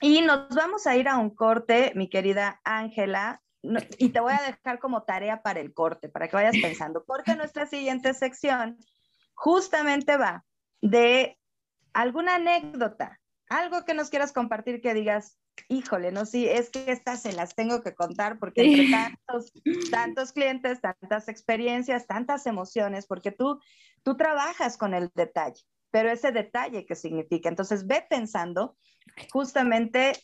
[0.00, 3.42] Y nos vamos a ir a un corte, mi querida Ángela,
[3.98, 7.34] y te voy a dejar como tarea para el corte, para que vayas pensando, porque
[7.34, 8.78] nuestra siguiente sección
[9.34, 10.44] justamente va
[10.80, 11.38] de
[11.92, 17.22] alguna anécdota, algo que nos quieras compartir que digas, híjole, no, sí, es que estas
[17.22, 19.52] se las tengo que contar porque entre tantos,
[19.90, 23.60] tantos clientes, tantas experiencias, tantas emociones, porque tú,
[24.02, 27.48] tú trabajas con el detalle, pero ese detalle que significa.
[27.48, 28.76] Entonces, ve pensando
[29.32, 30.14] justamente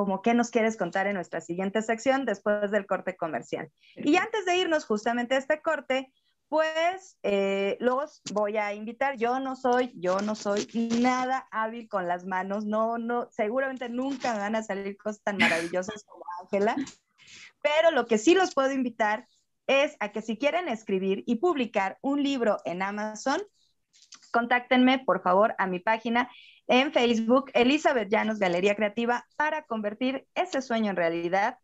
[0.00, 3.70] como qué nos quieres contar en nuestra siguiente sección después del corte comercial.
[3.96, 6.10] Y antes de irnos justamente a este corte,
[6.48, 9.18] pues eh, los voy a invitar.
[9.18, 10.66] Yo no soy, yo no soy
[11.02, 16.02] nada hábil con las manos, no, no, seguramente nunca van a salir cosas tan maravillosas
[16.04, 16.76] como Ángela,
[17.62, 19.26] pero lo que sí los puedo invitar
[19.66, 23.42] es a que si quieren escribir y publicar un libro en Amazon,
[24.32, 26.30] contáctenme por favor a mi página
[26.70, 31.58] en Facebook, Elizabeth Llanos Galería Creativa, para convertir ese sueño en realidad,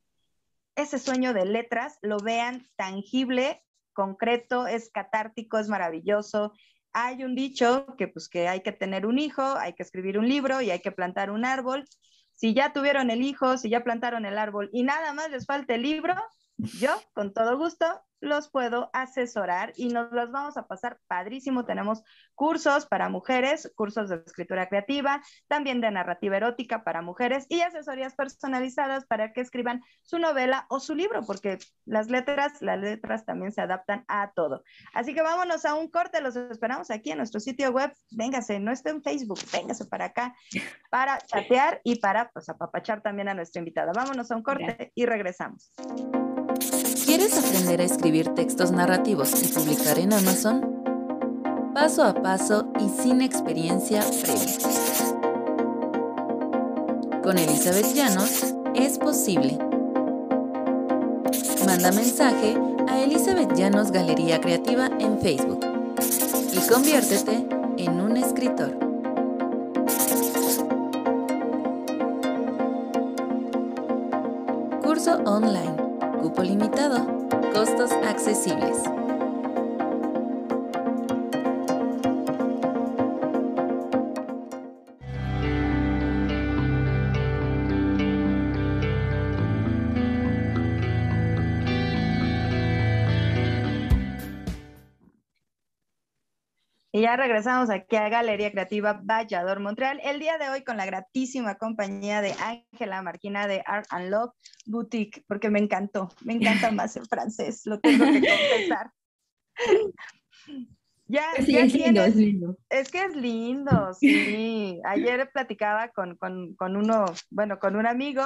[0.75, 6.55] ese sueño de letras, lo vean tangible concreto, es catártico, es maravilloso.
[6.93, 10.29] Hay un dicho que pues que hay que tener un hijo, hay que escribir un
[10.29, 11.85] libro y hay que plantar un árbol.
[12.35, 15.77] Si ya tuvieron el hijo, si ya plantaron el árbol y nada más les falta
[15.77, 16.17] el libro,
[16.57, 17.87] yo con todo gusto
[18.21, 21.65] los puedo asesorar y nos los vamos a pasar padrísimo.
[21.65, 22.03] Tenemos
[22.35, 28.15] cursos para mujeres, cursos de escritura creativa, también de narrativa erótica para mujeres y asesorías
[28.15, 33.53] personalizadas para que escriban su novela o su libro, porque las letras, las letras también
[33.53, 34.63] se adaptan a todo.
[34.95, 37.93] Así que vámonos a un corte, los esperamos aquí en nuestro sitio web.
[38.11, 40.35] Véngase, no esté en Facebook, véngase para acá
[40.91, 43.93] para chatear y para pues apapachar también a nuestra invitada.
[43.95, 45.73] Vámonos a un corte y regresamos.
[47.07, 50.83] ¿Quieres aprender a escribir textos narrativos y publicar en Amazon?
[51.73, 54.59] Paso a paso y sin experiencia previa.
[57.23, 59.57] Con Elizabeth Llanos es posible.
[61.65, 62.57] Manda mensaje
[62.89, 65.61] a Elizabeth Llanos Galería Creativa en Facebook
[66.53, 68.77] y conviértete en un escritor.
[74.83, 75.86] Curso online
[76.37, 77.07] Cupo limitado.
[77.55, 78.83] Costos accesibles.
[97.17, 100.01] Ya regresamos aquí a Galería Creativa Vallador Montreal.
[100.05, 104.33] El día de hoy con la gratísima compañía de Ángela Marquina de Art and Love
[104.67, 108.21] Boutique, porque me encantó, me encanta más el francés, lo tengo que
[108.69, 108.91] confesar.
[111.07, 112.59] Ya, ya es, lindo, es, lindo.
[112.69, 114.81] es que es lindo, sí.
[114.85, 118.25] Ayer platicaba con, con, con uno, bueno, con un amigo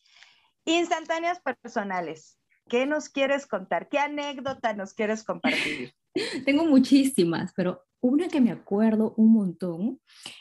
[0.64, 2.38] Instantáneas personales.
[2.68, 3.88] ¿Qué nos quieres contar?
[3.88, 5.92] ¿Qué anécdota nos quieres compartir?
[6.46, 10.00] Tengo muchísimas, pero una que me acuerdo un montón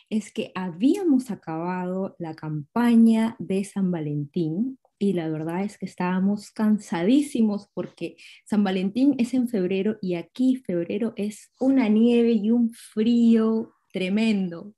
[0.10, 6.52] es que habíamos acabado la campaña de San Valentín y la verdad es que estábamos
[6.52, 8.16] cansadísimos porque
[8.46, 14.74] San Valentín es en febrero y aquí febrero es una nieve y un frío tremendo.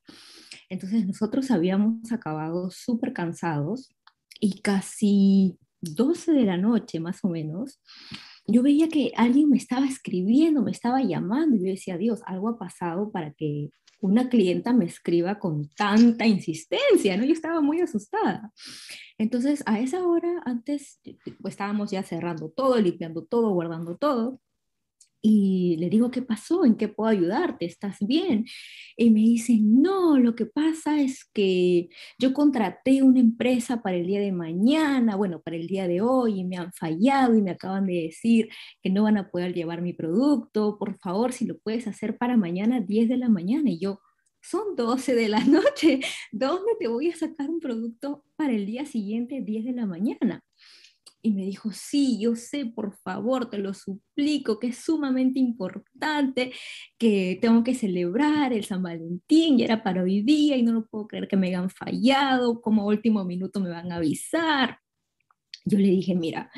[0.69, 3.89] Entonces nosotros habíamos acabado súper cansados
[4.39, 7.79] y casi 12 de la noche más o menos
[8.47, 12.49] yo veía que alguien me estaba escribiendo, me estaba llamando y yo decía, Dios, algo
[12.49, 13.69] ha pasado para que
[14.01, 17.25] una clienta me escriba con tanta insistencia, ¿no?
[17.25, 18.51] Yo estaba muy asustada.
[19.17, 20.99] Entonces, a esa hora, antes,
[21.41, 24.39] pues, estábamos ya cerrando todo, limpiando todo, guardando todo
[25.27, 26.65] y le digo, ¿qué pasó?
[26.65, 27.65] ¿En qué puedo ayudarte?
[27.65, 28.45] ¿Estás bien?
[28.95, 34.05] Y me dice, no, lo que pasa es que yo contraté una empresa para el
[34.05, 37.49] día de mañana, bueno, para el día de hoy, y me han fallado y me
[37.49, 38.49] acaban de decir
[38.83, 40.77] que no van a poder llevar mi producto.
[40.77, 43.71] Por favor, si lo puedes hacer para mañana, 10 de la mañana.
[43.71, 44.01] Y yo,
[44.41, 46.01] son 12 de la noche,
[46.31, 50.43] ¿dónde te voy a sacar un producto para el día siguiente, 10 de la mañana?
[51.25, 56.53] Y me dijo, sí, yo sé, por favor, te lo suplico, que es sumamente importante,
[56.99, 60.85] que tengo que celebrar el San Valentín, y era para hoy día y no lo
[60.85, 64.77] puedo creer que me hayan fallado, como último minuto me van a avisar.
[65.65, 66.51] Yo le dije, mira,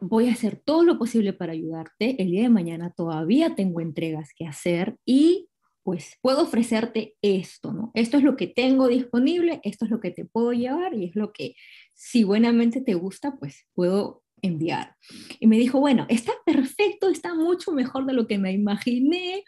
[0.00, 4.30] voy a hacer todo lo posible para ayudarte, el día de mañana todavía tengo entregas
[4.36, 5.48] que hacer y
[5.82, 7.90] pues puedo ofrecerte esto, ¿no?
[7.94, 11.16] Esto es lo que tengo disponible, esto es lo que te puedo llevar y es
[11.16, 11.54] lo que
[11.98, 14.94] si buenamente te gusta, pues puedo enviar.
[15.40, 19.42] Y me dijo, bueno, está perfecto, está mucho mejor de lo que me imaginé,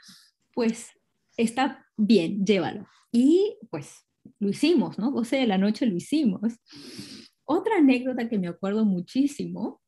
[0.53, 0.91] pues
[1.37, 2.89] está bien, llévalo.
[3.13, 4.05] Y pues
[4.41, 5.13] lo hicimos, ¿no?
[5.13, 6.41] 12 de la noche lo hicimos.
[7.45, 9.81] Otra anécdota que me acuerdo muchísimo.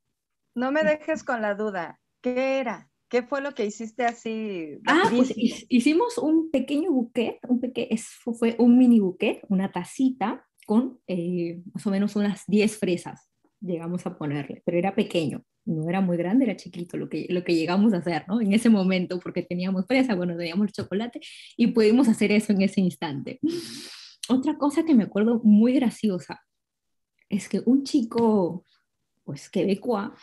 [0.55, 2.01] No me dejes con la duda.
[2.21, 2.89] ¿Qué era?
[3.09, 4.79] ¿Qué fue lo que hiciste así?
[4.87, 7.89] Ah, pues hicimos un pequeño buquet, un peque
[8.39, 13.29] fue un mini buquet, una tacita con eh, más o menos unas 10 fresas,
[13.61, 17.45] llegamos a ponerle, pero era pequeño, no era muy grande, era chiquito lo que, lo
[17.45, 18.41] que llegamos a hacer, ¿no?
[18.41, 21.21] En ese momento, porque teníamos fresa, bueno, teníamos chocolate
[21.57, 23.41] y pudimos hacer eso en ese instante.
[24.29, 26.41] Otra cosa que me acuerdo muy graciosa
[27.29, 28.65] es que un chico,
[29.25, 30.15] pues quebecoa,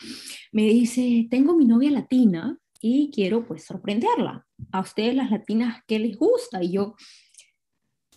[0.52, 4.46] me dice, tengo mi novia latina y quiero pues sorprenderla.
[4.72, 6.64] A ustedes las latinas, ¿qué les gusta?
[6.64, 6.96] Y yo,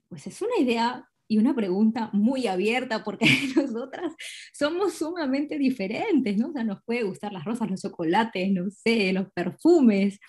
[0.09, 3.25] pues es una idea y una pregunta muy abierta porque
[3.57, 4.13] nosotras
[4.53, 6.49] somos sumamente diferentes, ¿no?
[6.49, 10.21] O sea, nos puede gustar las rosas, los chocolates, no sé, los perfumes.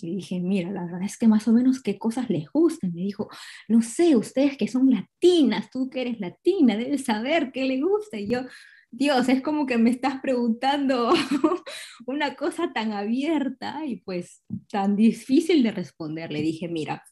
[0.00, 2.94] Y dije, mira, la verdad es que más o menos qué cosas les gustan.
[2.94, 3.28] Me dijo,
[3.68, 8.18] no sé, ustedes que son latinas, tú que eres latina, debes saber qué le gusta.
[8.18, 8.40] Y yo,
[8.90, 11.12] Dios, es como que me estás preguntando
[12.06, 16.32] una cosa tan abierta y pues tan difícil de responder.
[16.32, 17.02] Le dije, mira,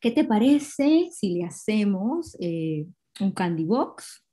[0.00, 2.86] ¿Qué te parece si le hacemos eh,
[3.20, 4.24] un candy box?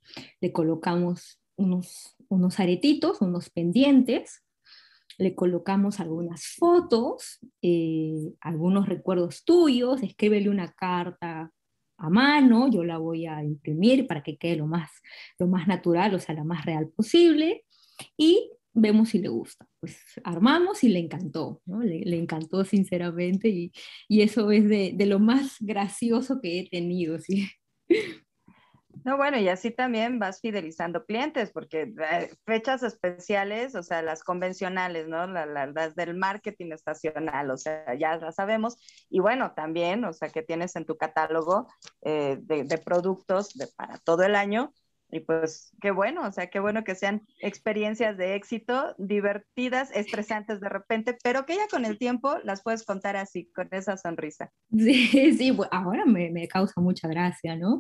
[0.42, 4.44] Le colocamos unos, unos aretitos, unos pendientes,
[5.18, 11.52] le colocamos algunas fotos, eh, algunos recuerdos tuyos, escríbele una carta
[11.98, 14.92] a mano, yo la voy a imprimir para que quede lo más,
[15.40, 17.64] lo más natural, o sea, la más real posible,
[18.18, 19.68] y vemos si le gusta.
[19.80, 21.82] Pues armamos y le encantó, ¿no?
[21.82, 23.72] le, encantó sinceramente y,
[24.08, 27.50] y eso es de, de, lo más gracioso que he tenido, ¿sí?
[29.04, 34.24] No, bueno, y así también vas fidelizando clientes, porque eh, fechas especiales, o sea, las
[34.24, 35.28] convencionales, ¿no?
[35.28, 38.78] las del marketing estacional, o sea, ya las sabemos.
[39.10, 41.68] Y bueno, también, o sea, que tienes en tu catálogo
[42.02, 44.74] eh, de, de, productos de, para todo el año,
[45.16, 50.60] y pues qué bueno, o sea, qué bueno que sean experiencias de éxito, divertidas, estresantes
[50.60, 54.52] de repente, pero que ya con el tiempo las puedes contar así, con esa sonrisa.
[54.78, 57.80] Sí, sí, ahora me, me causa mucha gracia, ¿no?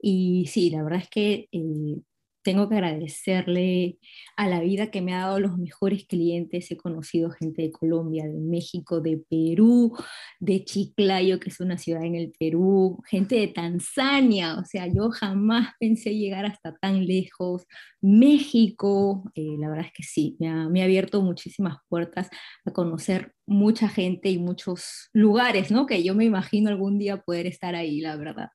[0.00, 2.00] Y sí, la verdad es que eh,
[2.42, 3.98] tengo que agradecerle
[4.36, 6.70] a la vida que me ha dado los mejores clientes.
[6.70, 9.96] He conocido gente de Colombia, de México, de Perú,
[10.38, 14.56] de Chiclayo, que es una ciudad en el Perú, gente de Tanzania.
[14.58, 17.66] O sea, yo jamás pensé llegar hasta tan lejos.
[18.00, 22.30] México, eh, la verdad es que sí, me ha, me ha abierto muchísimas puertas
[22.64, 25.86] a conocer mucha gente y muchos lugares, ¿no?
[25.86, 28.48] Que yo me imagino algún día poder estar ahí, la verdad.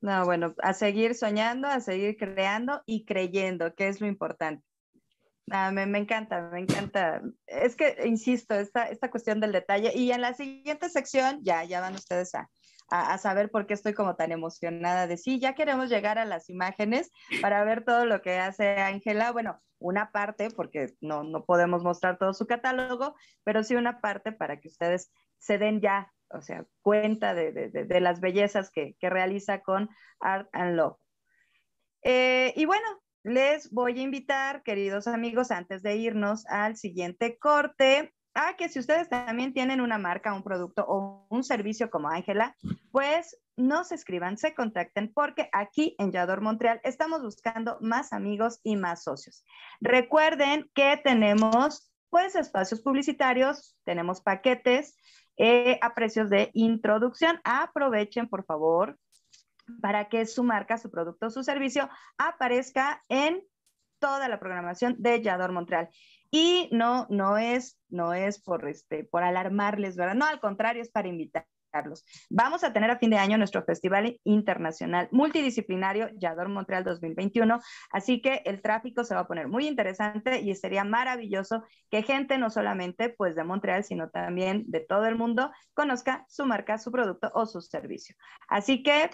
[0.00, 4.64] No, bueno, a seguir soñando, a seguir creando y creyendo, que es lo importante.
[5.50, 7.20] Ah, me, encanta, me encanta.
[7.46, 9.92] Es que, insisto, esta, esta cuestión del detalle.
[9.94, 12.48] Y en la siguiente sección, ya, ya van ustedes a,
[12.88, 16.48] a, saber por qué estoy como tan emocionada de sí, ya queremos llegar a las
[16.48, 17.10] imágenes
[17.42, 19.32] para ver todo lo que hace Ángela.
[19.32, 24.32] Bueno, una parte, porque no, no podemos mostrar todo su catálogo, pero sí una parte
[24.32, 29.90] para que ustedes se den ya o sea, cuenta de, las bellezas que, realiza con
[30.20, 30.96] Art and Love.
[32.02, 32.86] Eh, y bueno,
[33.22, 38.78] les voy a invitar, queridos amigos, antes de irnos al siguiente corte, a que si
[38.78, 42.56] ustedes también tienen una marca, un producto o un servicio como Ángela,
[42.92, 48.60] pues no se escriban, se contacten, porque aquí en Yador Montreal estamos buscando más amigos
[48.62, 49.44] y más socios.
[49.80, 54.96] Recuerden que tenemos pues espacios publicitarios, tenemos paquetes
[55.42, 57.40] eh, a precios de introducción.
[57.44, 58.98] Aprovechen, por favor,
[59.80, 61.88] para que su marca, su producto, su servicio
[62.18, 63.42] aparezca en
[64.00, 65.88] toda la programación de Yador Montreal.
[66.30, 70.14] Y no, no es, no es por, este, por alarmarles, ¿verdad?
[70.14, 71.08] No, al contrario, es para
[71.70, 72.04] invitarlos.
[72.28, 77.60] Vamos a tener a fin de año nuestro Festival Internacional Multidisciplinario Yador Montreal 2021,
[77.92, 82.38] así que el tráfico se va a poner muy interesante y sería maravilloso que gente
[82.38, 86.90] no solamente pues de Montreal, sino también de todo el mundo conozca su marca, su
[86.90, 88.16] producto o su servicio.
[88.48, 89.10] Así que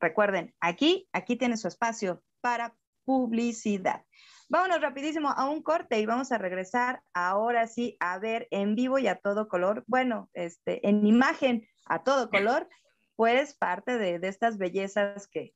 [0.00, 4.02] recuerden, aquí, aquí tiene su espacio para publicidad.
[4.48, 8.96] Vámonos rapidísimo a un corte y vamos a regresar ahora sí a ver en vivo
[9.00, 12.68] y a todo color, bueno, este, en imagen a todo color,
[13.16, 15.52] pues parte de, estas bellezas que,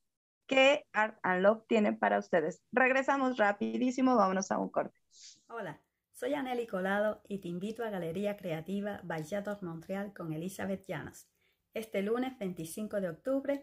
[0.48, 2.64] que Art and Love tiene para ustedes.
[2.72, 4.98] Regresamos rapidísimo, vámonos a un corte.
[5.46, 5.80] Hola,
[6.10, 11.28] soy Aneli Colado y te invito a Galería Creativa Vallados Montreal con Elizabeth Llanos.
[11.74, 13.62] Este lunes 25 de octubre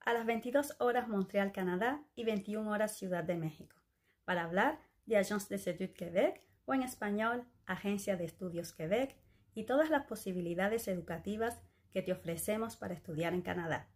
[0.00, 3.81] a las 22 horas Montreal, Canadá y 21 horas Ciudad de México
[4.24, 9.16] para hablar de Agence de Études Québec o en español Agencia de Estudios Quebec
[9.54, 11.60] y todas las posibilidades educativas
[11.92, 13.88] que te ofrecemos para estudiar en Canadá.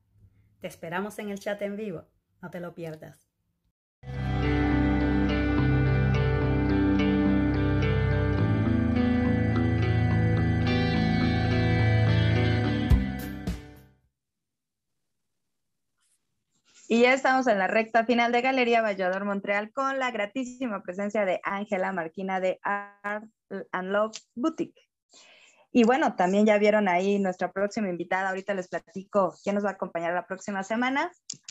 [0.60, 2.04] Te esperamos en el chat en vivo,
[2.42, 3.25] no te lo pierdas.
[16.88, 21.24] Y ya estamos en la recta final de Galería Vallador Montreal con la gratísima presencia
[21.24, 23.28] de Ángela Marquina de Art
[23.72, 24.86] and Love Boutique.
[25.72, 28.28] Y bueno, también ya vieron ahí nuestra próxima invitada.
[28.28, 31.10] Ahorita les platico quién nos va a acompañar la próxima semana.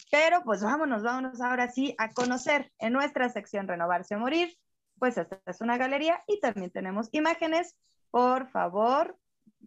[0.09, 4.55] Pero pues vámonos, vámonos ahora sí a conocer en nuestra sección Renovarse o Morir.
[4.99, 7.75] Pues esta es una galería y también tenemos imágenes.
[8.09, 9.17] Por favor,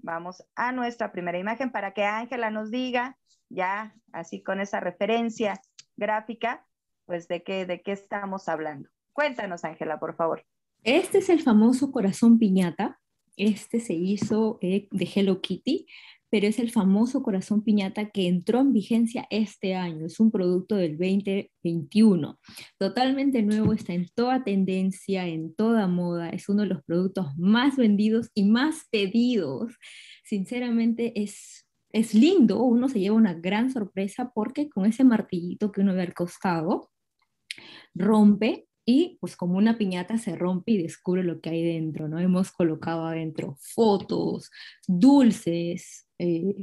[0.03, 3.17] vamos a nuestra primera imagen para que Ángela nos diga
[3.49, 5.61] ya así con esa referencia
[5.97, 6.67] gráfica,
[7.07, 8.89] pues de qué, de qué estamos hablando.
[9.13, 10.45] Cuéntanos, Ángela, por favor.
[10.85, 13.01] Este es el famoso corazón piñata.
[13.37, 15.87] Este se hizo eh, de Hello Kitty,
[16.31, 20.07] pero es el famoso corazón piñata que entró en vigencia este año.
[20.07, 22.39] Es un producto del 2021.
[22.79, 26.31] Totalmente nuevo, está en toda tendencia, en toda moda.
[26.31, 29.75] Es uno de los productos más vendidos y más pedidos.
[30.25, 35.81] Sinceramente es es lindo, uno se lleva una gran sorpresa porque con ese martillito que
[35.81, 36.91] uno ve al costado,
[37.95, 42.19] rompe y pues como una piñata se rompe y descubre lo que hay dentro, ¿no?
[42.19, 44.51] Hemos colocado adentro fotos,
[44.87, 46.55] dulces, eh,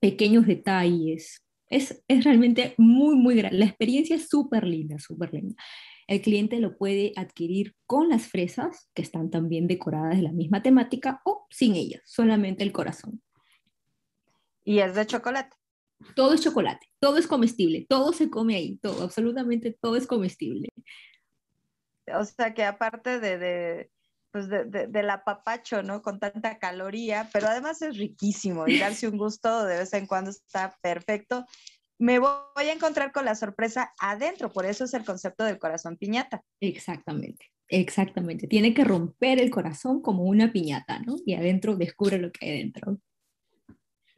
[0.00, 1.42] pequeños detalles.
[1.68, 3.58] Es, es realmente muy, muy grande.
[3.58, 5.54] La experiencia es súper linda, súper linda.
[6.06, 10.62] El cliente lo puede adquirir con las fresas, que están también decoradas de la misma
[10.62, 13.22] temática, o sin ellas, solamente el corazón.
[14.64, 15.56] Y es de chocolate.
[16.16, 20.68] Todo es chocolate, todo es comestible, todo se come ahí, todo, absolutamente todo es comestible.
[22.12, 23.90] O sea que aparte de, de
[24.32, 26.02] pues de, del apapacho, ¿no?
[26.02, 30.30] Con tanta caloría, pero además es riquísimo y darse un gusto de vez en cuando
[30.30, 31.44] está perfecto.
[31.98, 35.96] Me voy a encontrar con la sorpresa adentro, por eso es el concepto del corazón
[35.96, 36.42] piñata.
[36.60, 38.48] Exactamente, exactamente.
[38.48, 41.16] Tiene que romper el corazón como una piñata, ¿no?
[41.26, 42.98] Y adentro descubre lo que hay dentro.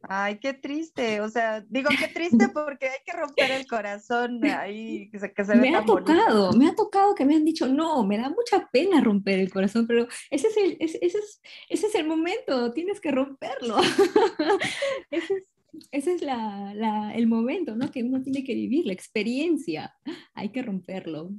[0.09, 5.09] Ay, qué triste, o sea, digo qué triste porque hay que romper el corazón ahí,
[5.11, 8.05] que se, que se Me ha tocado, me ha tocado que me han dicho, no,
[8.05, 11.95] me da mucha pena romper el corazón, pero ese es el, ese, es, ese es
[11.95, 13.77] el momento, tienes que romperlo.
[15.11, 15.49] ese es,
[15.91, 17.91] ese es la, la, el momento, ¿no?
[17.91, 19.95] Que uno tiene que vivir, la experiencia,
[20.35, 21.31] hay que romperlo.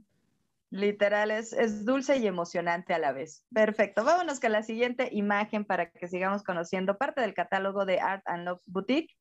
[0.75, 3.45] Literal, es, dulce y emocionante a la vez.
[3.53, 4.03] Perfecto.
[4.03, 8.43] Vámonos con la siguiente imagen para que sigamos conociendo parte del catálogo de Art and
[8.43, 9.15] Love Boutique.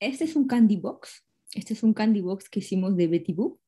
[0.00, 1.24] Este es un candy box.
[1.54, 3.60] Este es un candy box que hicimos de Betty Boo.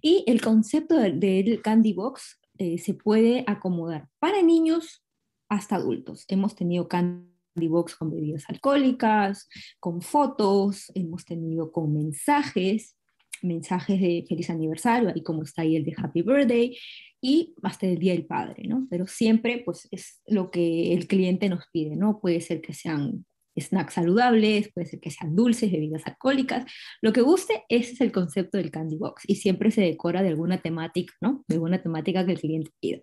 [0.00, 5.04] Y el concepto del, candy box eh, se puede acomodar para niños
[5.48, 6.26] hasta adultos.
[6.28, 9.48] Hemos tenido candy box con bebidas alcohólicas,
[9.80, 12.96] con fotos, hemos tenido con mensajes
[13.42, 16.76] mensajes de feliz aniversario, ahí como está ahí el de happy birthday,
[17.20, 18.86] y hasta el día del padre, ¿no?
[18.90, 22.20] Pero siempre, pues, es lo que el cliente nos pide, ¿no?
[22.20, 23.24] Puede ser que sean
[23.58, 26.70] snacks saludables, puede ser que sean dulces, bebidas alcohólicas,
[27.00, 30.28] lo que guste, ese es el concepto del candy box, y siempre se decora de
[30.28, 31.44] alguna temática, ¿no?
[31.48, 33.00] De alguna temática que el cliente pida.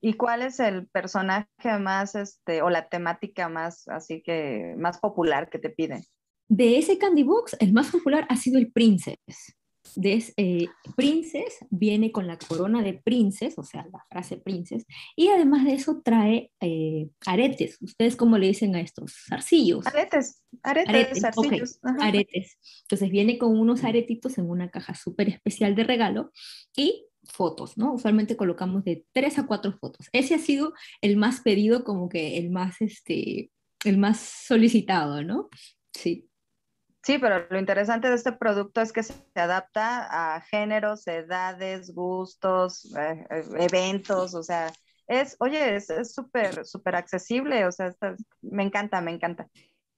[0.00, 5.50] ¿Y cuál es el personaje más, este, o la temática más, así que, más popular
[5.50, 6.02] que te piden?
[6.48, 9.18] De ese Candy Box, el más popular ha sido el Princess.
[9.94, 14.84] De, eh, Princess viene con la corona de Princess, o sea, la frase Princess,
[15.16, 17.78] y además de eso trae eh, aretes.
[17.80, 19.14] ¿Ustedes cómo le dicen a estos?
[19.28, 19.86] Zarcillos.
[19.86, 22.58] Aretes, aretes, aretes Aretes.
[22.82, 26.32] Entonces viene con unos aretitos en una caja súper especial de regalo
[26.76, 27.92] y fotos, ¿no?
[27.94, 30.08] Usualmente colocamos de tres a cuatro fotos.
[30.12, 30.72] Ese ha sido
[31.02, 33.50] el más pedido, como que el más, este,
[33.84, 35.48] el más solicitado, ¿no?
[35.92, 36.28] Sí.
[37.08, 42.94] Sí, pero lo interesante de este producto es que se adapta a géneros, edades, gustos,
[42.94, 43.24] eh,
[43.58, 44.70] eventos, o sea,
[45.06, 47.94] es, oye, es súper, súper accesible, o sea,
[48.42, 49.48] me encanta, me encanta.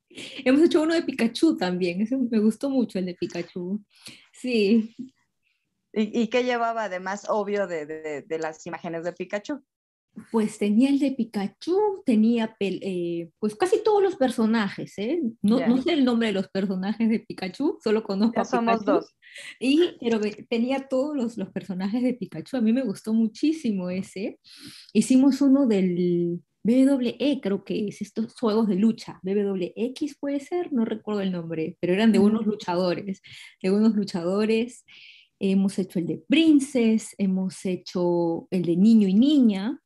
[0.09, 3.85] Hemos hecho uno de Pikachu también, ese me gustó mucho el de Pikachu.
[4.33, 4.95] Sí,
[5.93, 9.65] ¿Y, qué llevaba además, obvio, de, las imágenes de Pikachu?
[10.31, 15.21] Pues tenía el de Pikachu, tenía eh, pues casi todos los personajes, ¿eh?
[15.41, 19.15] No, no, sé el nombre de los personajes de Pikachu, solo conozco a somos dos.
[19.61, 24.39] Y, pero tenía todos los, los, personajes de Pikachu, a mí me gustó muchísimo ese.
[24.93, 30.85] Hicimos uno del WWE, creo que es estos juegos de lucha, WWX puede ser, no
[30.85, 33.23] recuerdo el nombre, pero eran de unos luchadores,
[33.63, 34.85] de unos luchadores.
[35.39, 39.81] Hemos hecho el de Princess, hemos hecho el de niño y niña,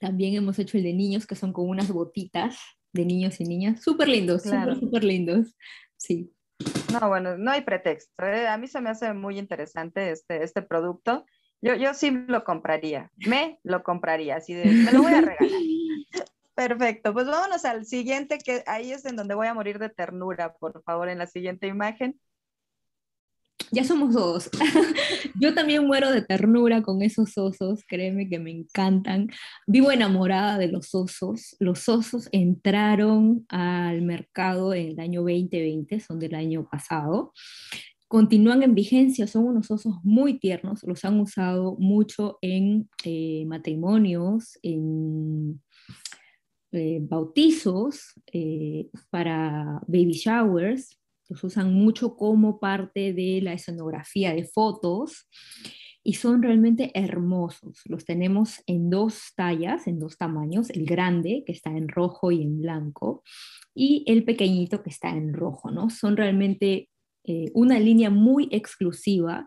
[0.00, 2.58] también hemos hecho el de niños que son con unas botitas
[2.92, 5.54] de niños y niñas, súper lindos, súper, lindos,
[5.96, 6.32] sí.
[6.92, 8.24] No, bueno, no hay pretexto.
[8.24, 8.48] ¿eh?
[8.48, 11.24] A mí se me hace muy interesante este, este producto.
[11.62, 15.60] Yo, yo sí lo compraría, me lo compraría, así de, me lo voy a regalar.
[16.54, 20.54] Perfecto, pues vámonos al siguiente, que ahí es en donde voy a morir de ternura,
[20.54, 22.18] por favor, en la siguiente imagen
[23.72, 24.50] ya somos dos.
[25.40, 29.28] Yo también muero de ternura con esos osos, créeme que me encantan.
[29.66, 31.56] Vivo enamorada de los osos.
[31.58, 37.32] Los osos entraron al mercado en el año 2020, son del año pasado.
[38.08, 44.58] Continúan en vigencia, son unos osos muy tiernos, los han usado mucho en eh, matrimonios,
[44.62, 45.62] en
[46.72, 50.99] eh, bautizos, eh, para baby showers,
[51.30, 55.28] los usan mucho como parte de la escenografía de fotos
[56.02, 57.80] y son realmente hermosos.
[57.84, 62.42] Los tenemos en dos tallas, en dos tamaños, el grande que está en rojo y
[62.42, 63.22] en blanco
[63.74, 65.88] y el pequeñito que está en rojo, ¿no?
[65.88, 66.88] Son realmente
[67.24, 69.46] eh, una línea muy exclusiva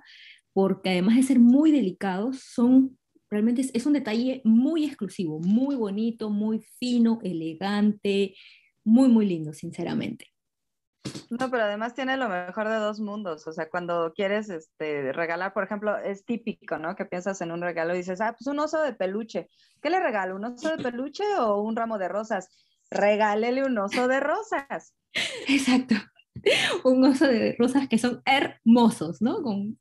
[0.54, 2.98] porque además de ser muy delicados, son
[3.30, 8.36] realmente es un detalle muy exclusivo, muy bonito, muy fino, elegante,
[8.86, 10.33] muy, muy lindo, sinceramente.
[11.30, 13.48] No, pero además tiene lo mejor de dos mundos.
[13.48, 16.96] O sea, cuando quieres este, regalar, por ejemplo, es típico, ¿no?
[16.96, 19.50] Que piensas en un regalo y dices, ah, pues un oso de peluche.
[19.82, 20.36] ¿Qué le regalo?
[20.36, 22.50] ¿Un oso de peluche o un ramo de rosas?
[22.92, 24.96] Regálele un oso de rosas.
[25.48, 25.96] Exacto.
[26.84, 29.42] Un oso de rosas que son hermosos, ¿no?
[29.44, 29.80] Con,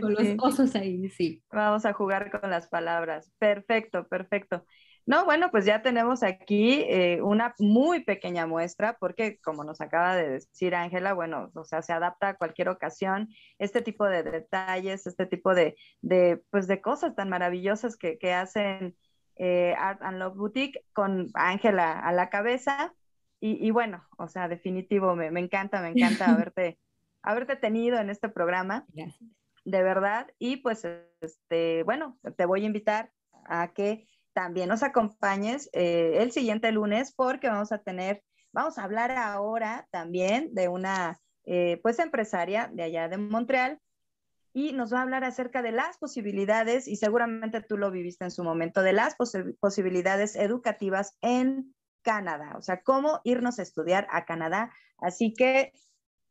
[0.00, 1.42] con los osos ahí, sí.
[1.50, 3.32] Vamos a jugar con las palabras.
[3.38, 4.64] Perfecto, perfecto.
[5.08, 10.14] No, bueno, pues ya tenemos aquí eh, una muy pequeña muestra, porque como nos acaba
[10.14, 15.06] de decir Ángela, bueno, o sea, se adapta a cualquier ocasión, este tipo de detalles,
[15.06, 18.98] este tipo de, de pues de cosas tan maravillosas que, que hacen
[19.36, 22.94] eh, Art and Love Boutique con Ángela a la cabeza.
[23.40, 26.78] Y, bueno, o sea, definitivo, me, me encanta, me encanta haberte,
[27.22, 28.84] haberte tenido en este programa.
[28.88, 29.30] Gracias.
[29.64, 30.26] De verdad.
[30.38, 30.86] Y pues,
[31.22, 33.10] este, bueno, te voy a invitar
[33.46, 34.06] a que
[34.38, 38.22] también nos acompañes eh, el siguiente lunes porque vamos a tener,
[38.52, 43.80] vamos a hablar ahora también de una eh, pues empresaria de allá de Montreal
[44.52, 48.30] y nos va a hablar acerca de las posibilidades y seguramente tú lo viviste en
[48.30, 49.16] su momento, de las
[49.58, 54.72] posibilidades educativas en Canadá, o sea, cómo irnos a estudiar a Canadá.
[54.98, 55.72] Así que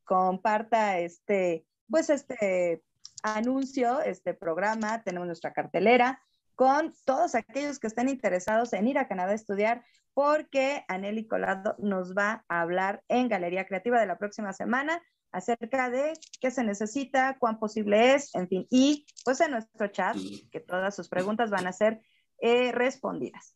[0.05, 2.85] comparta este, pues este
[3.21, 6.21] anuncio, este programa, tenemos nuestra cartelera
[6.57, 9.85] con todos aquellos que estén interesados en ir a Canadá a estudiar,
[10.15, 14.99] porque Aneli Colado nos va a hablar en Galería Creativa de la próxima semana
[15.31, 20.17] acerca de qué se necesita, cuán posible es, en fin, y pues en nuestro chat,
[20.51, 22.01] que todas sus preguntas van a ser
[22.41, 23.55] eh, respondidas.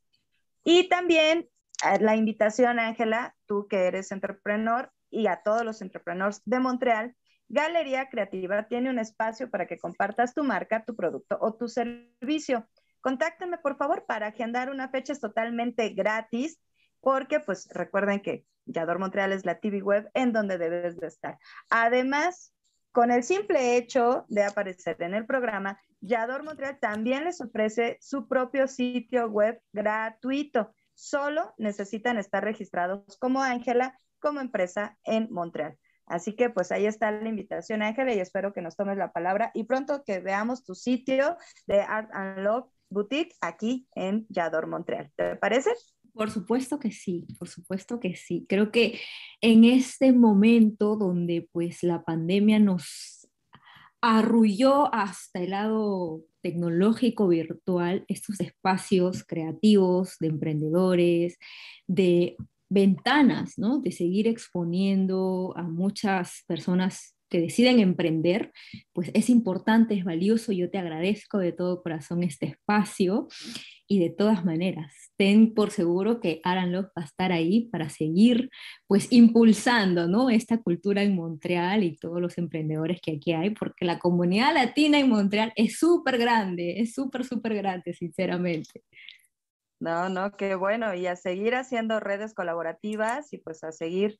[0.64, 1.50] Y también
[1.84, 7.16] eh, la invitación, Ángela, tú que eres entrepreneur y a todos los entrepreneurs de Montreal,
[7.50, 12.68] Galería Creativa tiene un espacio para que compartas tu marca, tu producto o tu servicio
[13.02, 16.60] contáctenme por favor para agendar una fecha totalmente gratis,
[17.00, 21.38] porque pues recuerden que Yador Montreal es la TV web en donde debes de estar.
[21.70, 22.54] Además,
[22.92, 28.28] con el simple hecho de aparecer en el programa, Yador Montreal también les ofrece su
[28.28, 30.74] propio sitio web gratuito.
[30.94, 35.78] Solo necesitan estar registrados como Ángela, como empresa en Montreal.
[36.06, 39.52] Así que pues ahí está la invitación, Ángela, y espero que nos tomes la palabra
[39.54, 41.38] y pronto que veamos tu sitio
[41.68, 45.12] de Art and Love Boutique aquí en Yador Montreal.
[45.16, 45.72] ¿Te parece?
[46.14, 48.46] Por supuesto que sí, por supuesto que sí.
[48.50, 49.00] Creo que
[49.40, 53.30] en este momento donde pues la pandemia nos
[54.02, 61.38] arrulló hasta el lado tecnológico virtual, estos espacios creativos de emprendedores,
[61.88, 62.36] de
[62.68, 63.80] ventanas, ¿no?
[63.80, 68.52] De seguir exponiendo a muchas personas que deciden emprender,
[68.94, 70.52] pues es importante, es valioso.
[70.52, 73.30] Yo te agradezco de todo corazón este espacio
[73.88, 77.90] y de todas maneras, ten por seguro que Aran Love va a estar ahí para
[77.90, 78.50] seguir
[78.88, 80.30] pues impulsando, ¿no?
[80.30, 85.00] Esta cultura en Montreal y todos los emprendedores que aquí hay, porque la comunidad latina
[85.00, 88.84] en Montreal es súper grande, es súper, súper grande, sinceramente.
[89.82, 90.94] No, no, qué bueno.
[90.94, 94.20] Y a seguir haciendo redes colaborativas y pues a seguir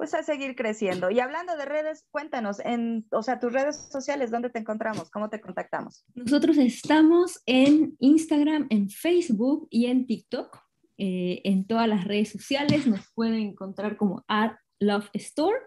[0.00, 1.10] pues a seguir creciendo.
[1.10, 5.10] Y hablando de redes, cuéntanos, en, o sea, tus redes sociales, ¿dónde te encontramos?
[5.10, 6.06] ¿Cómo te contactamos?
[6.14, 10.56] Nosotros estamos en Instagram, en Facebook y en TikTok.
[10.96, 15.58] Eh, en todas las redes sociales nos pueden encontrar como at Love Store.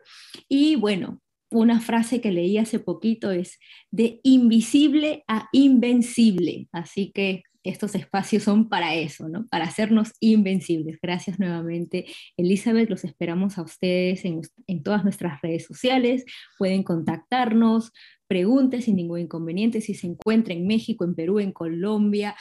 [0.49, 1.21] Y bueno,
[1.51, 3.59] una frase que leí hace poquito es
[3.91, 6.69] de invisible a invencible.
[6.71, 9.47] Así que estos espacios son para eso, ¿no?
[9.47, 10.99] Para hacernos invencibles.
[11.01, 12.05] Gracias nuevamente,
[12.37, 12.89] Elizabeth.
[12.89, 16.25] Los esperamos a ustedes en, todas nuestras redes sociales.
[16.57, 17.91] Pueden contactarnos,
[18.27, 22.35] preguntes sin ningún inconveniente si se encuentra en México, en Perú, en Colombia,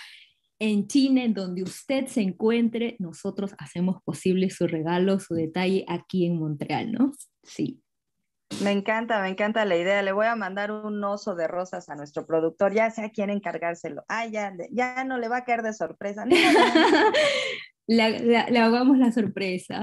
[0.59, 6.27] en China, en donde usted se encuentre, nosotros hacemos posible su regalo, su detalle aquí
[6.27, 7.13] en Montreal, ¿no?
[7.43, 7.81] Sí.
[8.61, 10.03] Me encanta, me encanta la idea.
[10.03, 14.05] Le voy a mandar un oso de rosas a nuestro productor, ya sea quien encargárselo.
[14.09, 16.25] Ay, ya, ya no le va a caer de sorpresa.
[17.87, 19.81] le, hagamos la sorpresa.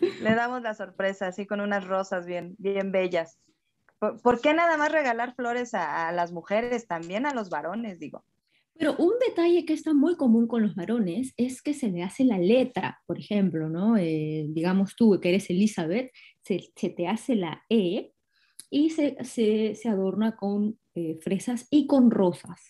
[0.00, 3.38] Le damos la sorpresa, así con unas rosas bien, bien bellas.
[3.98, 8.24] ¿Por, qué nada más regalar flores a, las mujeres, también a los varones, digo?
[8.76, 12.24] Pero un detalle que está muy común con los varones es que se le hace
[12.24, 13.96] la letra, por ejemplo, ¿no?
[13.96, 16.10] Eh, digamos tú que eres Elizabeth,
[16.42, 18.12] se, te hace la E
[18.70, 22.60] y se, se, adorna con eh, fresas y con rosas.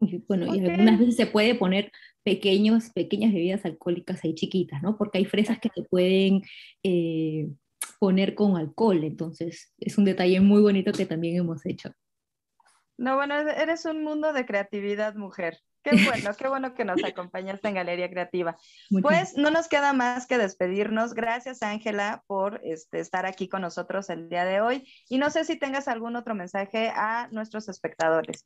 [0.00, 1.92] Y, bueno, y algunas veces se puede poner
[2.24, 4.96] pequeños, pequeñas bebidas alcohólicas ahí chiquitas, ¿no?
[4.96, 6.42] Porque hay fresas que se pueden
[6.82, 7.48] eh,
[8.00, 11.92] poner con alcohol, entonces es un detalle muy bonito que también hemos hecho.
[13.00, 15.58] No, bueno, eres un mundo de creatividad, mujer.
[15.82, 18.58] Qué bueno, qué bueno que nos acompañaste en Galería Creativa.
[19.00, 21.14] pues no nos queda más que despedirnos.
[21.14, 24.86] Gracias, Ángela, por este, estar aquí con nosotros el día de hoy.
[25.08, 28.44] Y no sé si tengas algún otro mensaje a nuestros espectadores.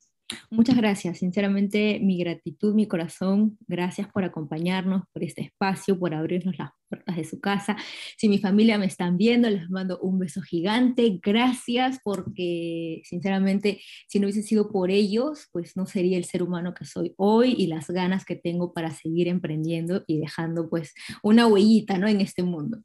[0.51, 6.57] Muchas gracias, sinceramente mi gratitud, mi corazón, gracias por acompañarnos, por este espacio, por abrirnos
[6.59, 7.77] las puertas de su casa.
[8.17, 14.19] Si mi familia me están viendo, les mando un beso gigante, gracias porque sinceramente si
[14.19, 17.67] no hubiese sido por ellos, pues no sería el ser humano que soy hoy y
[17.67, 22.09] las ganas que tengo para seguir emprendiendo y dejando pues una huellita, ¿no?
[22.09, 22.79] En este mundo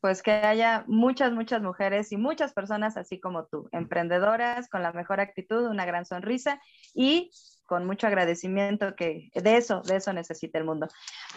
[0.00, 4.92] pues que haya muchas, muchas mujeres y muchas personas así como tú, emprendedoras, con la
[4.92, 6.60] mejor actitud, una gran sonrisa
[6.94, 7.30] y
[7.66, 10.88] con mucho agradecimiento que de eso, de eso necesita el mundo.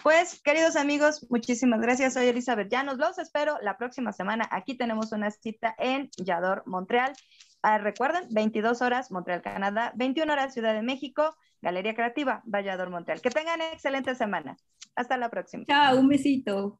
[0.01, 2.16] Pues, queridos amigos, muchísimas gracias.
[2.16, 2.97] Soy Elizabeth Llanos.
[2.97, 4.47] Los espero la próxima semana.
[4.49, 7.14] Aquí tenemos una cita en Yador, Montreal.
[7.61, 13.22] Ah, recuerden, 22 horas Montreal, Canadá, 21 horas Ciudad de México, Galería Creativa, Vallador, Montreal.
[13.22, 14.57] Que tengan excelente semana.
[14.95, 15.66] Hasta la próxima.
[15.66, 16.80] Chao, un besito.